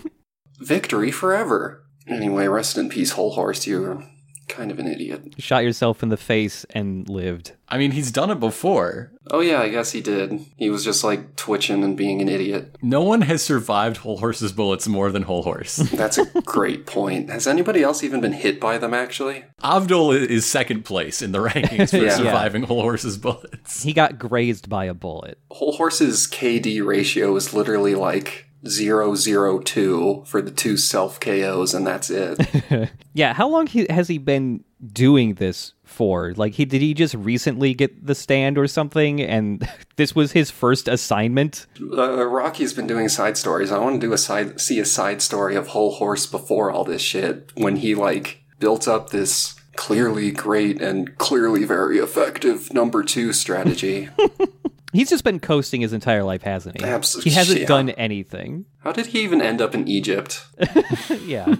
[0.58, 1.84] Victory forever.
[2.06, 3.66] Anyway, rest in peace, Hol Horse.
[3.66, 4.04] You're
[4.48, 5.34] kind of an idiot.
[5.38, 7.52] Shot yourself in the face and lived.
[7.68, 9.12] I mean, he's done it before.
[9.30, 10.40] Oh, yeah, I guess he did.
[10.56, 12.76] He was just like twitching and being an idiot.
[12.82, 15.76] No one has survived Hol Horse's bullets more than Hol Horse.
[15.94, 17.30] That's a great point.
[17.30, 19.44] Has anybody else even been hit by them, actually?
[19.62, 22.16] Avdol is second place in the rankings for Yeah.
[22.16, 23.82] surviving Hol Horse's bullets.
[23.82, 25.38] He got grazed by a bullet.
[25.50, 32.10] Hol Horse's KD ratio is literally like 002 for the two self KOs, and that's
[32.10, 32.90] it.
[33.14, 36.32] Yeah, how long has he been doing this for?
[36.34, 40.50] Like, he did he just recently get the stand or something, and this was his
[40.50, 41.66] first assignment?
[41.80, 43.70] uh, Rocky's been doing side stories.
[43.70, 46.84] I want to do a side, see a side story of Hol Horse before all
[46.84, 53.02] this shit, when he like built up this clearly great and clearly very effective number
[53.02, 54.08] two strategy.
[54.92, 56.86] He's just been coasting his entire life, hasn't he?
[56.86, 57.66] Abs- he hasn't yeah.
[57.66, 58.66] done anything.
[58.80, 60.44] How did he even end up in Egypt?
[61.24, 61.54] Yeah.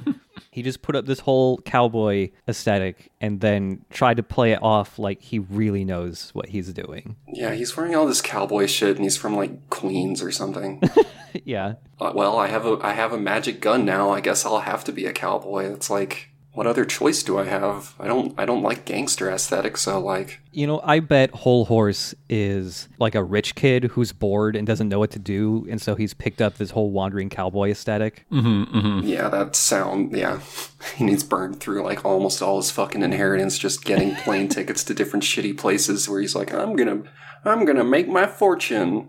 [0.51, 4.99] he just put up this whole cowboy aesthetic and then tried to play it off
[4.99, 7.17] like he really knows what he's doing.
[7.27, 10.83] Yeah, he's wearing all this cowboy shit, and he's from like Queens or something.
[11.45, 11.75] yeah.
[11.99, 14.11] Uh, well, I have a I have a magic gun now.
[14.11, 15.73] I guess I'll have to be a cowboy.
[15.73, 17.95] It's like, what other choice do I have?
[17.99, 21.65] I don't I don't like gangster aesthetic, so uh, like, You know, I bet Hol
[21.65, 25.81] Horse is like a rich kid who's bored and doesn't know what to do, and
[25.81, 28.27] so he's picked up this whole wandering cowboy aesthetic.
[28.31, 29.07] Mm-hmm, mm-hmm.
[29.07, 30.41] yeah, that sound, yeah,
[30.97, 34.95] he needs burned through like almost all his fucking inheritance, just getting plane tickets to
[34.95, 37.03] different shitty places where he's like, I'm gonna
[37.47, 39.09] I'm gonna make my fortune.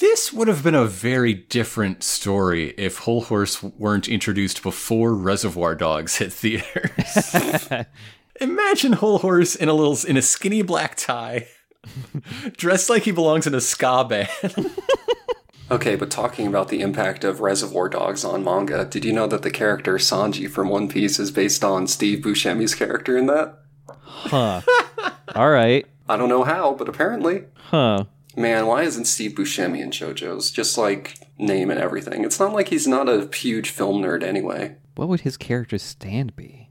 [0.00, 5.74] This would have been a very different story if Hol Horse weren't introduced before Reservoir
[5.74, 7.34] Dogs hit theaters.
[8.40, 11.48] Imagine Hol Horse in a little in a skinny black tie,
[12.56, 14.28] dressed like he belongs in a ska band.
[15.70, 19.42] Okay, but talking about the impact of Reservoir Dogs on manga, did you know that
[19.42, 23.58] the character Sanji from One Piece is based on Steve Buscemi's character in that?
[23.86, 24.62] Huh.
[25.34, 25.84] All right.
[26.08, 27.44] I don't know how, but apparently.
[27.54, 28.04] Huh.
[28.38, 30.50] Man, why isn't Steve Buscemi in JoJo's?
[30.50, 32.24] Just like name and everything.
[32.24, 34.76] It's not like he's not a huge film nerd anyway.
[34.94, 36.70] What would his character's stand be?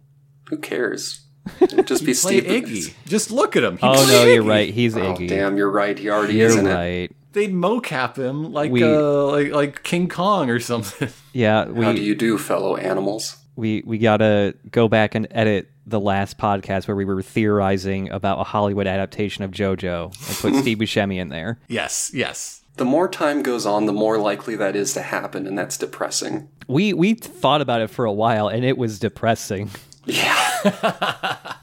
[0.50, 1.26] Who cares?
[1.62, 2.44] It'd just be Play Steve.
[2.46, 2.94] Iggy.
[3.06, 3.78] Just look at him.
[3.78, 4.74] He Oh played no, you're right.
[4.74, 5.28] He's Oh Iggy.
[5.28, 5.98] damn, you're right.
[5.98, 6.74] He already You're is in it.
[6.74, 7.12] right.
[7.34, 8.90] They'd mocap him like We- uh,
[9.28, 11.10] like like King Kong or something.
[11.34, 13.38] Yeah, How do you do, fellow animals?
[13.56, 18.40] we we gotta go back and edit the last podcast where we were theorizing about
[18.40, 21.60] a Hollywood adaptation of JoJo and put Steve Buscemi in there.
[21.68, 22.62] yes, yes.
[22.76, 26.50] the more time goes on, the more likely that is to happen, and that's depressing.
[26.68, 29.70] We we thought about it for a while, and it was depressing.
[30.06, 31.44] Yeah.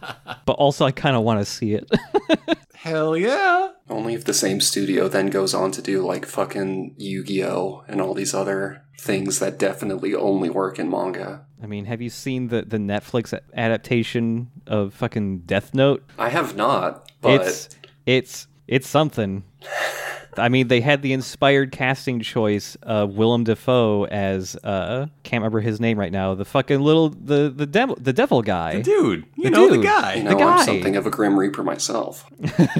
[0.46, 1.90] But also, I kind of want to see it.
[2.74, 3.70] Hell yeah.
[3.88, 7.82] Only if the same studio then goes on to do like fucking Yu Gi Oh!
[7.88, 11.44] and all these other things that definitely only work in manga.
[11.62, 16.04] I mean, have you seen the the Netflix adaptation of fucking Death Note?
[16.18, 17.68] I have not, but it's
[18.06, 19.44] it's it's something.
[20.38, 25.60] I mean, they had the inspired casting choice of Willem Dafoe as uh can't remember
[25.60, 26.34] his name right now.
[26.34, 28.76] The fucking little the the devil the devil guy.
[28.76, 30.14] the Dude, you The know the guy.
[30.14, 30.58] you know, guy.
[30.58, 32.26] I'm something of a Grim Reaper myself.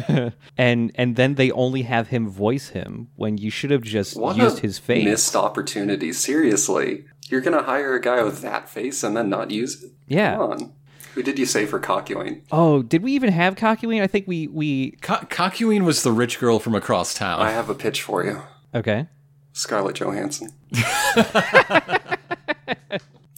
[0.58, 4.36] and and then they only have him voice him when you should have just What
[4.36, 5.04] used a his face.
[5.04, 6.12] Missed opportunity.
[6.12, 7.04] Seriously.
[7.28, 9.90] You're gonna hire a guy with that face and then not use it?
[10.06, 10.36] Yeah.
[10.36, 10.72] Come on.
[11.14, 12.42] Who did you say for Kakyoin?
[12.50, 14.02] Oh, did we even have Kakyoin?
[14.02, 17.40] I think we we Co- Kakyoin was the rich girl from across town.
[17.40, 18.42] I have a pitch for you.
[18.74, 19.06] okay.
[19.52, 20.50] Scarlett Johansson.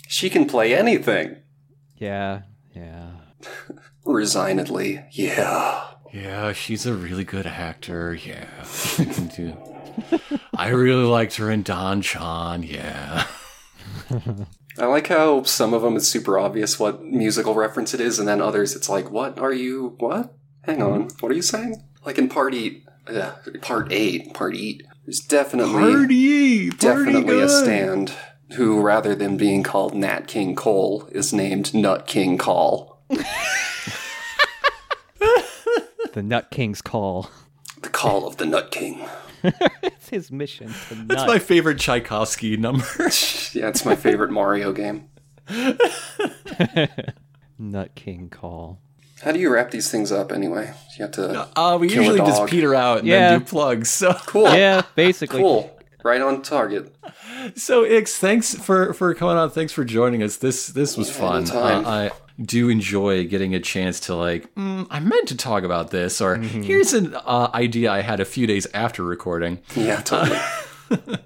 [0.08, 1.36] she can play anything.
[1.96, 2.42] Yeah,
[2.74, 3.10] yeah.
[4.06, 5.84] Resignedly, yeah.
[6.14, 8.14] yeah, she's a really good actor.
[8.14, 8.62] Yeah.
[8.64, 9.56] She can do.
[10.56, 12.62] I really liked her in Don Jon.
[12.62, 13.26] Yeah.
[14.78, 18.28] I like how some of them it's super obvious what musical reference it is, and
[18.28, 20.34] then others it's like, what are you, what?
[20.62, 21.82] Hang on, what are you saying?
[22.04, 28.12] Like in part eight, uh, part eight, part eight, there's definitely, Party, definitely a stand
[28.52, 33.02] who, rather than being called Nat King Cole, is named Nut King Call.
[36.16, 37.28] The Nut King's call.
[37.82, 39.06] The call of the Nut King.
[39.82, 41.26] It's his mission to That's nut.
[41.26, 42.84] my favorite Tchaikovsky number.
[43.52, 45.08] Yeah, it's my favorite Mario game.
[47.58, 48.80] Nut King call.
[49.22, 50.72] How do you wrap these things up anyway?
[50.98, 51.48] You have to.
[51.58, 53.30] Uh, we Kill a usually just peter out and Yeah.
[53.30, 53.88] then do plugs.
[53.90, 54.44] So, Cool.
[54.54, 55.40] Yeah, basically.
[55.40, 55.72] Cool.
[56.04, 56.94] Right on target.
[57.56, 59.50] so Ix, thanks for for coming on.
[59.50, 60.36] Thanks for joining us.
[60.36, 61.42] This this was fun.
[61.42, 61.84] anytime.
[61.84, 62.10] Uh, I
[62.40, 64.52] do enjoy getting a chance to like.
[64.54, 68.24] Mm, I meant to talk about this, or here's an uh, idea I had a
[68.24, 69.60] few days after recording.
[69.74, 70.38] Yeah, totally.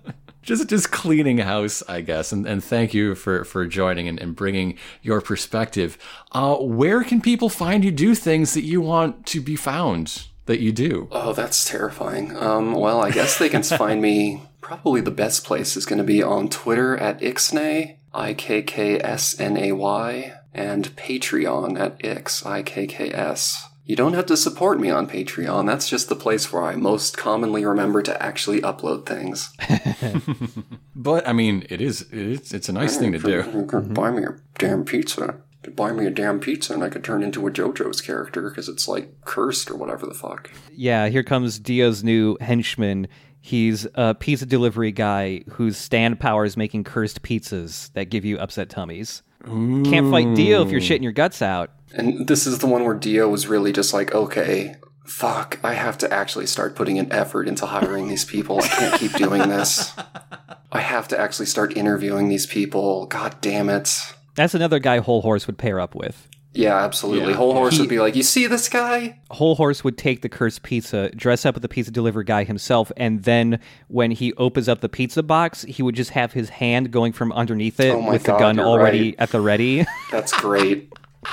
[0.42, 2.32] just just cleaning house, I guess.
[2.32, 5.98] And and thank you for for joining and, and bringing your perspective.
[6.32, 10.60] Uh, where can people find you do things that you want to be found that
[10.60, 11.08] you do?
[11.10, 12.36] Oh, that's terrifying.
[12.36, 14.42] Um, well, I guess they can find me.
[14.60, 19.00] Probably the best place is going to be on Twitter at Ixnay, I K K
[19.00, 23.66] S N A Y, and Patreon at Ix, I K K S.
[23.84, 25.66] You don't have to support me on Patreon.
[25.66, 29.52] That's just the place where I most commonly remember to actually upload things.
[31.00, 33.36] But I mean, it is it's it's a nice thing to do.
[33.36, 33.94] You could mm-hmm.
[33.94, 35.20] buy me a damn pizza.
[35.50, 38.50] You could buy me a damn pizza and I could turn into a JoJo's character
[38.50, 40.50] because it's like cursed or whatever the fuck.
[40.72, 43.08] Yeah, here comes Dio's new henchman.
[43.40, 48.38] He's a pizza delivery guy whose stand power is making cursed pizzas that give you
[48.38, 49.22] upset tummies.
[49.44, 51.70] Can't fight Dio if you're shitting your guts out.
[51.92, 55.98] And this is the one where Dio was really just like, okay, fuck, I have
[55.98, 58.60] to actually start putting an effort into hiring these people.
[58.60, 59.92] I can't keep doing this.
[60.72, 63.06] I have to actually start interviewing these people.
[63.06, 63.98] God damn it.
[64.36, 66.28] That's another guy Hol Horse would pair up with.
[66.52, 67.30] Yeah, absolutely.
[67.30, 67.36] Yeah.
[67.36, 69.20] Hol Horse He- would be like, you see this guy?
[69.30, 72.90] Hol Horse would take the cursed pizza, dress up with the pizza delivery guy himself,
[72.96, 76.90] and then when he opens up the pizza box, he would just have his hand
[76.90, 79.14] going from underneath it Oh with God, the gun already right.
[79.20, 79.86] at the ready.
[80.10, 80.92] That's great.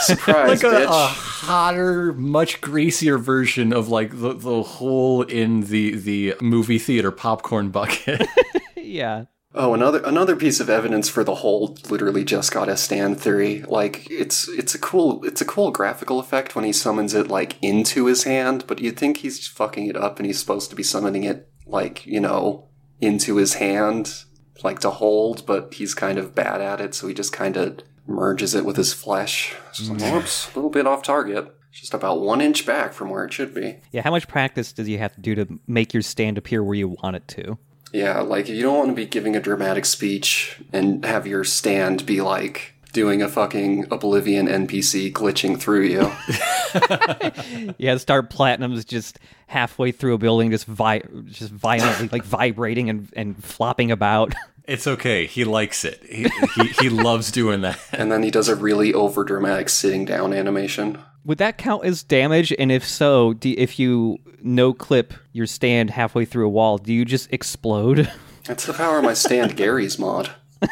[0.00, 0.84] Surprise, like a, bitch.
[0.86, 7.10] a hotter, much greasier version of like the, the hole in the the movie theater
[7.12, 8.26] popcorn bucket.
[8.76, 9.24] yeah.
[9.54, 13.62] Oh, another another piece of evidence for the whole literally just got a stand theory.
[13.62, 17.56] Like it's it's a cool it's a cool graphical effect when he summons it like
[17.62, 20.82] into his hand, but you'd think he's fucking it up and he's supposed to be
[20.82, 22.68] summoning it like, you know,
[23.00, 24.24] into his hand,
[24.62, 27.80] like to hold, but he's kind of bad at it, so he just kind of
[28.06, 29.54] merges it with his flesh.
[29.70, 31.54] It's like, a little bit off target.
[31.72, 33.78] Just about one inch back from where it should be.
[33.92, 36.74] Yeah, how much practice does you have to do to make your stand appear where
[36.74, 37.56] you want it to?
[37.92, 41.44] Yeah, like if you don't want to be giving a dramatic speech and have your
[41.44, 46.12] stand be like doing a fucking Oblivion NPC glitching through you.
[47.78, 53.08] Yeah, Star Platinum's just halfway through a building, just vi- just violently like vibrating and,
[53.14, 54.34] and flopping about.
[54.64, 55.26] it's okay.
[55.26, 56.02] He likes it.
[56.04, 57.78] He he, he loves doing that.
[57.92, 60.98] and then he does a really over dramatic sitting down animation.
[61.24, 62.52] Would that count as damage?
[62.58, 66.92] And if so, do, if you no clip your stand halfway through a wall, do
[66.92, 68.10] you just explode?
[68.44, 70.30] That's the power of my stand Garry's Mod.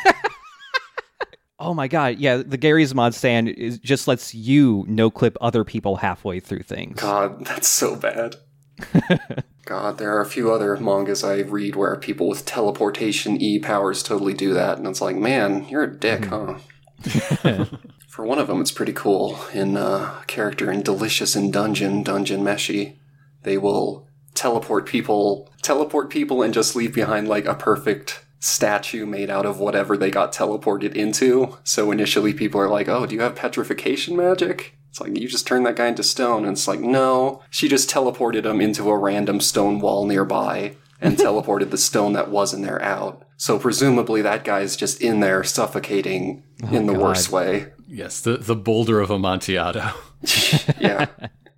[1.62, 5.62] Oh my god, yeah, the Garry's Mod stand is, just lets you no clip other
[5.62, 6.98] people halfway through things.
[6.98, 8.36] God, that's so bad.
[9.66, 14.02] God, there are a few other mangas I read where people with teleportation E powers
[14.02, 17.44] totally do that, and it's like, man, you're a dick, mm-hmm.
[17.46, 17.66] huh?
[18.20, 19.40] For one of them, it's pretty cool.
[19.54, 22.98] In uh, a character in Delicious in Dungeon, Dungeon Meshi,
[23.44, 29.30] they will teleport people, teleport people, and just leave behind like a perfect statue made
[29.30, 31.56] out of whatever they got teleported into.
[31.64, 35.46] So initially, people are like, "Oh, do you have petrification magic?" It's like you just
[35.46, 38.98] turned that guy into stone, and it's like, no, she just teleported him into a
[38.98, 43.24] random stone wall nearby and teleported the stone that was in there out.
[43.38, 47.02] So presumably that guy's just in there suffocating in the God.
[47.02, 47.68] worst way.
[47.92, 49.90] Yes, the, the boulder of Amontillado.
[50.78, 51.06] Yeah.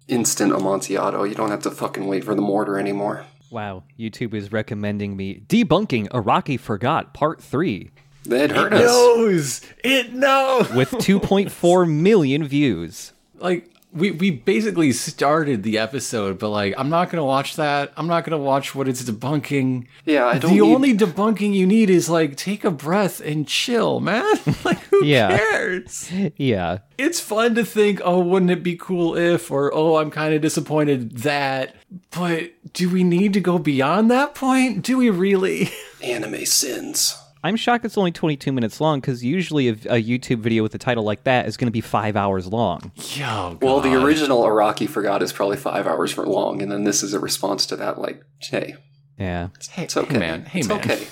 [0.08, 1.24] Instant Amontillado.
[1.24, 3.24] You don't have to fucking wait for the mortar anymore.
[3.50, 7.90] Wow, YouTube is recommending me debunking Araki Forgot Part 3
[8.24, 8.80] They'd hurt us.
[8.82, 9.60] knows!
[9.84, 10.70] It knows!
[10.70, 13.12] with 2.4 million views.
[13.38, 17.92] like we we basically started the episode, but like I'm not gonna watch that.
[17.96, 19.86] I'm not gonna watch what it's debunking.
[20.06, 23.46] Yeah, I don't the need- only debunking you need is like take a breath and
[23.46, 24.24] chill, man.
[24.64, 25.36] like who Yeah.
[25.36, 26.10] cares?
[26.36, 26.78] Yeah.
[26.98, 30.40] It's fun to think, oh, wouldn't it be cool if, or oh, I'm kind of
[30.42, 31.74] disappointed that.
[32.10, 34.82] But do we need to go beyond that point?
[34.82, 35.70] Do we really?
[36.02, 37.16] Anime sins.
[37.44, 40.78] I'm shocked it's only 22 minutes long because usually a, a YouTube video with a
[40.78, 42.92] title like that is going to be five hours long.
[43.16, 47.02] Yo, Well, the original Araki Forgot is probably five hours for long, and then this
[47.02, 48.76] is a response to that, like, hey,
[49.18, 49.48] Yeah.
[49.70, 50.12] hey, it's okay.
[50.14, 50.78] hey, man, hey it's man.
[50.78, 51.04] okay.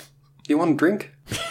[0.51, 1.11] You want a drink?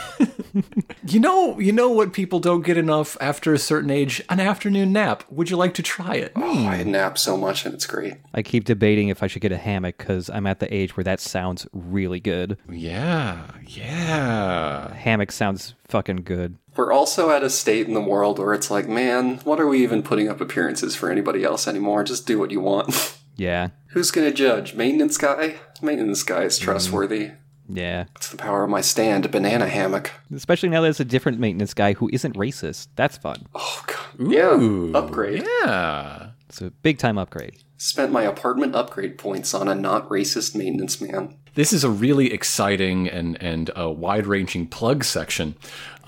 [1.06, 4.22] You know, you know what people don't get enough after a certain age?
[4.28, 5.24] An afternoon nap.
[5.30, 6.32] Would you like to try it?
[6.36, 8.18] Oh, I nap so much, and it's great.
[8.34, 11.04] I keep debating if I should get a hammock because I'm at the age where
[11.04, 12.58] that sounds really good.
[12.68, 14.92] Yeah, yeah.
[14.94, 16.58] Hammock sounds fucking good.
[16.76, 19.82] We're also at a state in the world where it's like, man, what are we
[19.82, 22.04] even putting up appearances for anybody else anymore?
[22.04, 23.16] Just do what you want.
[23.36, 23.68] Yeah.
[23.92, 24.74] Who's gonna judge?
[24.74, 25.54] Maintenance guy?
[25.80, 26.62] Maintenance guy is mm.
[26.62, 27.30] trustworthy.
[27.76, 28.06] Yeah.
[28.16, 30.10] It's the power of my stand, banana hammock.
[30.34, 32.88] Especially now there's a different maintenance guy who isn't racist.
[32.96, 33.46] That's fun.
[33.54, 34.20] Oh god.
[34.20, 34.98] Ooh, yeah.
[34.98, 35.46] Upgrade.
[35.64, 36.30] Yeah.
[36.48, 37.62] It's a big time upgrade.
[37.76, 41.36] Spent my apartment upgrade points on a not racist maintenance man.
[41.54, 45.54] This is a really exciting and and uh, wide ranging plug section.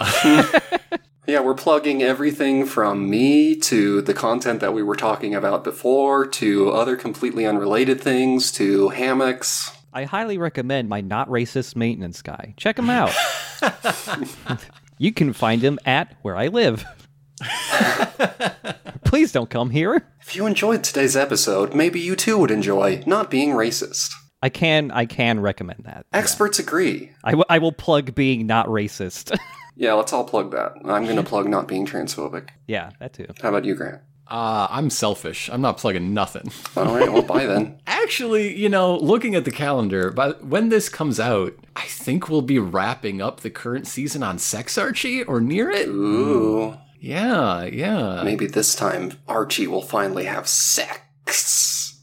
[1.24, 6.26] Yeah, we're plugging everything from me to the content that we were talking about before
[6.26, 9.70] to other completely unrelated things to hammocks.
[9.92, 12.54] I highly recommend my not racist maintenance guy.
[12.56, 13.12] Check him out.
[14.98, 16.84] you can find him at where I live.
[19.04, 20.08] Please don't come here.
[20.22, 24.12] If you enjoyed today's episode, maybe you too would enjoy not being racist.
[24.40, 26.06] I can I can recommend that.
[26.12, 27.12] Experts agree.
[27.22, 29.36] I, w- I will plug being not racist.
[29.74, 30.74] Yeah, let's all plug that.
[30.84, 32.50] I'm going to plug not being transphobic.
[32.66, 33.26] yeah, that too.
[33.40, 34.02] How about you, Grant?
[34.32, 35.50] Uh, I'm selfish.
[35.52, 36.50] I'm not plugging nothing.
[36.76, 37.78] All right, well, bye then.
[37.86, 42.40] Actually, you know, looking at the calendar, but when this comes out, I think we'll
[42.40, 45.86] be wrapping up the current season on Sex Archie or near it.
[45.86, 46.78] Ooh.
[46.98, 48.22] Yeah, yeah.
[48.22, 52.00] Maybe this time Archie will finally have sex.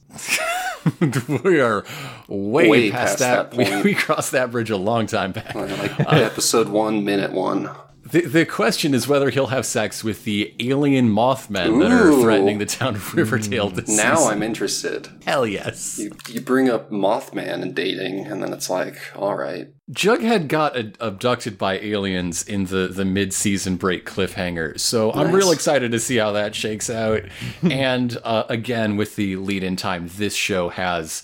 [1.44, 1.84] we are
[2.28, 3.52] way, Way past, past that.
[3.52, 3.84] that we, point.
[3.84, 5.56] we crossed that bridge a long time back.
[5.56, 7.72] Like episode one, minute one.
[8.12, 12.58] The, the question is whether he'll have sex with the alien Mothmen that are threatening
[12.58, 14.32] the town of Riverdale this Now season.
[14.34, 15.10] I'm interested.
[15.26, 16.00] Hell yes.
[16.00, 19.70] You, you bring up Mothman and dating, and then it's like, all right.
[19.92, 25.32] Jughead got ad- abducted by aliens in the, the mid season break cliffhanger, so I'm
[25.32, 27.24] real excited to see how that shakes out.
[27.62, 31.24] and uh, again, with the lead in time, this show has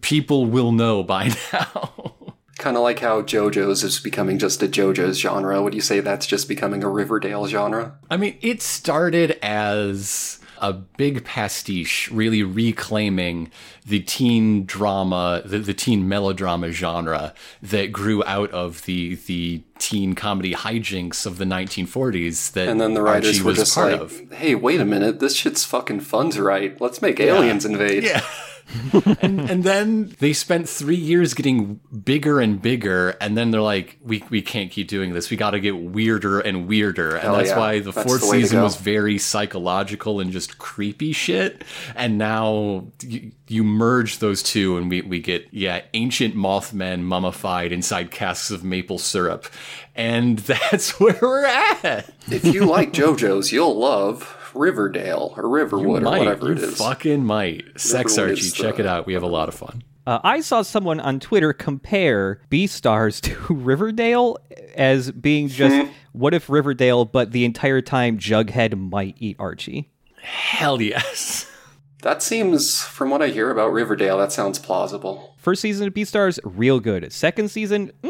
[0.00, 2.14] people will know by now.
[2.62, 5.60] Kind of like how JoJo's is becoming just a JoJo's genre.
[5.60, 7.98] Would you say that's just becoming a Riverdale genre?
[8.08, 13.50] I mean, it started as a big pastiche, really reclaiming
[13.84, 20.14] the teen drama, the, the teen melodrama genre that grew out of the the teen
[20.14, 23.90] comedy hijinks of the 1940s that And then the writers Archie were was just part
[23.90, 24.32] like, of.
[24.34, 26.80] hey, wait a minute, this shit's fucking fun to write.
[26.80, 28.04] Let's make aliens invade.
[28.04, 28.20] Yeah.
[29.20, 33.98] and, and then they spent three years getting bigger and bigger, and then they're like,
[34.02, 35.30] "We we can't keep doing this.
[35.30, 37.58] We got to get weirder and weirder." And Hell that's yeah.
[37.58, 41.64] why the That's fourth the season was very psychological and just creepy shit.
[41.94, 47.72] And now you, you merge those two, and we we get yeah, ancient Mothmen mummified
[47.72, 49.46] inside casks of maple syrup,
[49.94, 50.38] and
[50.70, 52.10] that's where we're at.
[52.30, 56.78] If you like JoJo's, you'll love Riverdale or Riverwood or might whatever you it is.
[56.78, 57.64] fucking might.
[57.80, 59.06] Sex Riverwood Archie, is check the- it out.
[59.06, 59.82] We have a lot of fun.
[60.04, 64.36] Uh, I saw someone on Twitter compare Beastars to Riverdale
[64.74, 69.90] as being just what if Riverdale, but the entire time Jughead might eat Archie.
[70.20, 71.48] Hell yes.
[72.02, 75.36] That seems, from what I hear about Riverdale, that sounds plausible.
[75.38, 77.12] First season of Beastars, real good.
[77.12, 78.08] Second season, mm,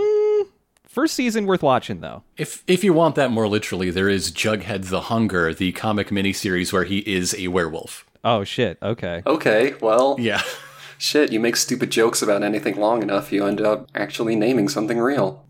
[0.92, 2.22] first season worth watching though.
[2.36, 6.72] If if you want that more literally, there is Jughead the Hunger, the comic miniseries
[6.72, 8.04] where he is a werewolf.
[8.24, 8.78] Oh shit.
[8.82, 9.22] Okay.
[9.26, 10.42] Okay, well, Yeah.
[10.98, 14.98] shit, you make stupid jokes about anything long enough, you end up actually naming something
[14.98, 15.44] real.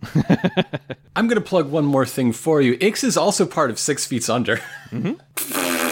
[1.16, 2.78] I'm gonna plug one more thing for you.
[2.80, 4.57] Ix is also part of Six Feats Under.
[4.90, 5.88] Mm-hmm.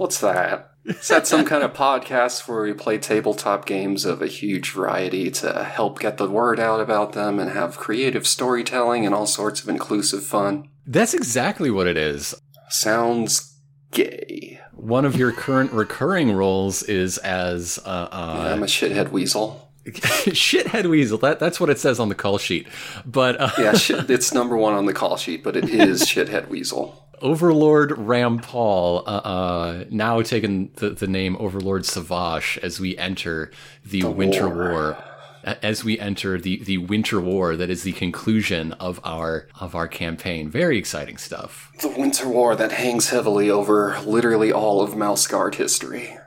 [0.00, 0.72] What's that?
[0.86, 5.30] Is that some kind of podcast where we play tabletop games of a huge variety
[5.32, 9.62] to help get the word out about them and have creative storytelling and all sorts
[9.62, 10.70] of inclusive fun?
[10.86, 12.34] That's exactly what it is.
[12.70, 14.58] Sounds gay.
[14.72, 19.70] One of your current recurring roles is as uh, uh, I'm a shithead weasel.
[19.86, 21.18] shithead weasel.
[21.18, 22.66] That that's what it says on the call sheet.
[23.04, 26.48] But uh, Yeah, shit, it's number one on the call sheet, but it is shithead
[26.48, 27.09] weasel.
[27.20, 33.50] Overlord Rampal, uh, uh, now taking the, the name Overlord Savage as we enter
[33.84, 34.70] the, Winter war.
[34.70, 35.04] War.
[35.42, 39.88] As we enter the, the Winter War, that is the conclusion of our of our
[39.88, 40.50] campaign.
[40.50, 41.72] Very exciting stuff.
[41.80, 46.18] The Winter War that hangs heavily over literally all of Mouse Guard history.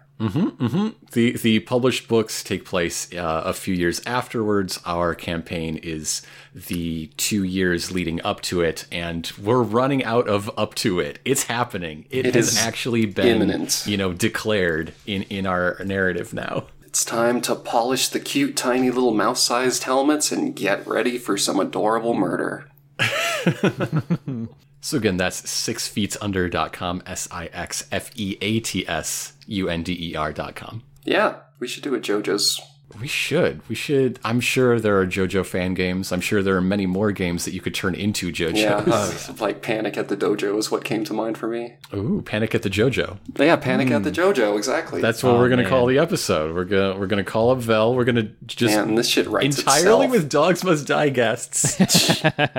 [1.11, 4.79] The the published books take place uh, a few years afterwards.
[4.85, 6.21] Our campaign is
[6.55, 11.19] the two years leading up to it, and we're running out of up to it.
[11.25, 12.05] It's happening.
[12.09, 13.83] It it has actually been imminent.
[13.85, 16.67] you know declared in in our narrative now.
[16.85, 21.37] It's time to polish the cute, tiny little mouse sized helmets and get ready for
[21.37, 22.69] some adorable murder.
[24.83, 29.93] So again, that's sixfeatsunder.com, S I X F E A T S U N D
[29.93, 30.13] E
[30.53, 30.83] com.
[31.03, 32.61] Yeah, we should do a JoJo's.
[32.99, 33.67] We should.
[33.69, 34.19] We should.
[34.23, 36.11] I'm sure there are JoJo fan games.
[36.11, 38.55] I'm sure there are many more games that you could turn into JoJo.
[38.55, 41.75] Yeah, oh, like Panic at the Dojo is what came to mind for me.
[41.93, 43.17] Ooh, Panic at the JoJo.
[43.37, 44.15] Yeah, Panic at the hmm.
[44.15, 45.01] Jojo, exactly.
[45.01, 45.71] That's what Oh, we're gonna man.
[45.71, 46.55] call the episode.
[46.55, 47.95] We're gonna we're gonna call up Vel.
[47.95, 50.11] We're gonna just Man, this shit writes entirely itself.
[50.11, 51.81] with Dogs Must Die guests.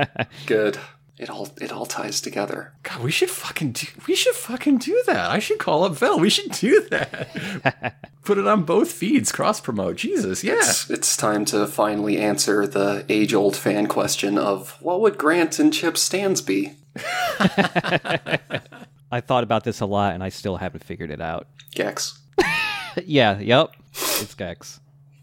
[0.46, 0.78] good.
[1.24, 2.74] It all it all ties together.
[2.82, 3.86] God, we should fucking do.
[4.06, 5.30] We should fucking do that.
[5.30, 6.20] I should call up Vel.
[6.20, 7.96] We should do that.
[8.24, 9.32] Put it on both feeds.
[9.32, 9.96] Cross promote.
[9.96, 10.58] Jesus, yeah.
[10.58, 15.58] It's, it's time to finally answer the age old fan question of what would Grant
[15.58, 16.74] and Chip stands be?
[16.98, 21.46] I thought about this a lot and I still haven't figured it out.
[21.74, 22.18] Gex.
[23.06, 23.70] yeah, yep.
[23.94, 24.78] It's Gex.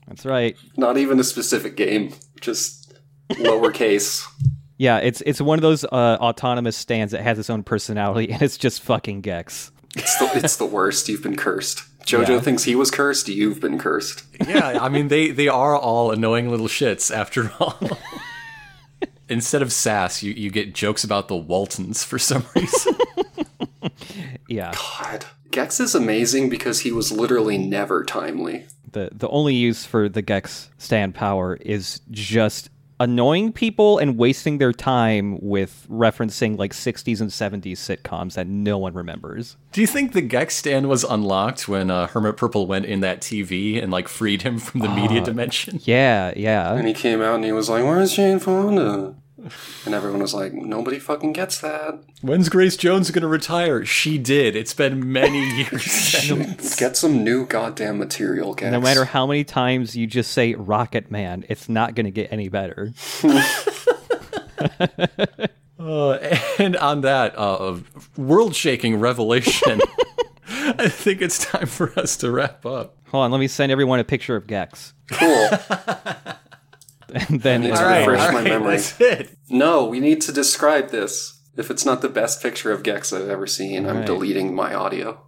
[0.08, 0.58] That's right.
[0.76, 2.96] Not even a specific game, just
[3.30, 4.26] lowercase.
[4.82, 8.42] Yeah, it's it's one of those uh, autonomous stands that has its own personality and
[8.42, 9.72] it's just fucking Gex.
[9.96, 11.08] It's the, it's the worst.
[11.08, 11.84] You've been cursed.
[12.08, 12.40] Jojo Yeah.
[12.40, 13.28] thinks he was cursed.
[13.28, 14.24] You've been cursed.
[14.48, 17.78] yeah, I mean they they are all annoying little shits after all.
[19.30, 22.96] Instead of sass, you, you get jokes about the Waltons for some reason.
[24.48, 24.74] Yeah.
[24.74, 25.26] God.
[25.52, 28.66] Gex is amazing because he was literally never timely.
[28.92, 32.70] The the only use for the Gex stand power is just
[33.02, 38.78] annoying people and wasting their time with referencing like 60s and 70s sitcoms that no
[38.78, 39.58] one remembers.
[39.72, 43.22] Do you think the Gex stand was unlocked when uh, Hermit Purple went in that
[43.22, 45.80] TV and like freed him from the media dimension?
[45.84, 46.74] Yeah, yeah.
[46.76, 49.16] And he came out and he was like, Where's Jane Fonda?
[49.86, 52.00] And everyone was like, Nobody fucking gets that.
[52.22, 53.86] When's Grace Jones going to retire?
[53.86, 54.56] She did.
[54.56, 56.76] It's been many years since.
[56.76, 58.72] Get some new goddamn material, Gex.
[58.72, 62.32] No matter how many times you just say Rocket Man, it's not going to get
[62.32, 62.94] any better.
[65.80, 66.14] Uh,
[66.60, 67.76] and on that uh,
[68.16, 69.82] world-shaking revelation,
[70.48, 72.98] I think it's time for us to wrap up.
[73.08, 74.94] Hold on, let me send everyone a picture of Gex.
[75.12, 75.50] Cool.
[77.14, 78.44] And then it's right, refresh- all right.
[78.44, 78.78] my memory.
[78.78, 79.30] that's it.
[79.50, 81.40] no, we need to describe this.
[81.58, 84.06] If it's not the best picture of Gex I've ever seen, I'm Right.
[84.06, 85.22] deleting my audio.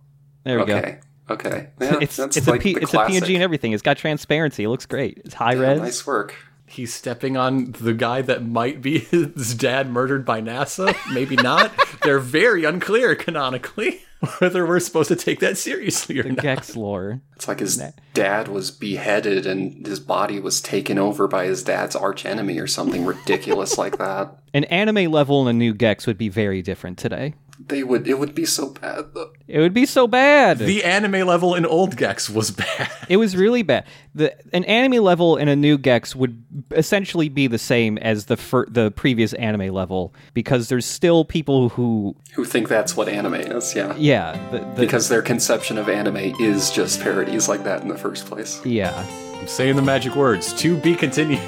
[0.45, 0.77] there we go.
[0.77, 0.99] Okay.
[1.29, 1.69] Okay.
[1.81, 2.97] Yeah, It's that's it's like a P, the it's a.
[2.97, 3.71] PNG and everything.
[3.73, 4.63] It's got transparency.
[4.65, 5.21] It looks great.
[5.25, 5.79] It's high Yeah, res.
[5.79, 6.35] Nice work.
[6.73, 10.95] He's stepping on the guy that might be his dad murdered by NASA.
[11.13, 11.71] Maybe not.
[12.03, 14.01] They're very unclear canonically
[14.39, 16.39] whether we're supposed to take that seriously or not.
[16.39, 17.21] Gex lore.
[17.35, 17.81] It's like his
[18.13, 23.05] dad was beheaded and his body was taken over by his dad's archenemy or something
[23.05, 24.35] ridiculous like that.
[24.53, 27.35] An anime level in a new Gex would be very different today.
[27.67, 29.31] They would it would be so bad though.
[29.47, 30.57] It would be so bad.
[30.59, 32.91] The anime level in Old Gex was bad.
[33.09, 33.85] it was really bad.
[34.15, 38.37] The an anime level in a new Gex would essentially be the same as the
[38.37, 43.35] fir- the previous anime level because there's still people who Who think that's what anime
[43.35, 43.95] is, yeah.
[43.97, 47.97] yeah the, the, Because their conception of anime is just parodies like that in the
[47.97, 48.63] first place.
[48.65, 49.05] yeah
[49.39, 50.53] I'm saying the magic words.
[50.61, 51.41] To be continued.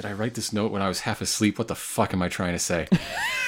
[0.00, 1.58] Did I write this note when I was half asleep?
[1.58, 2.88] What the fuck am I trying to say?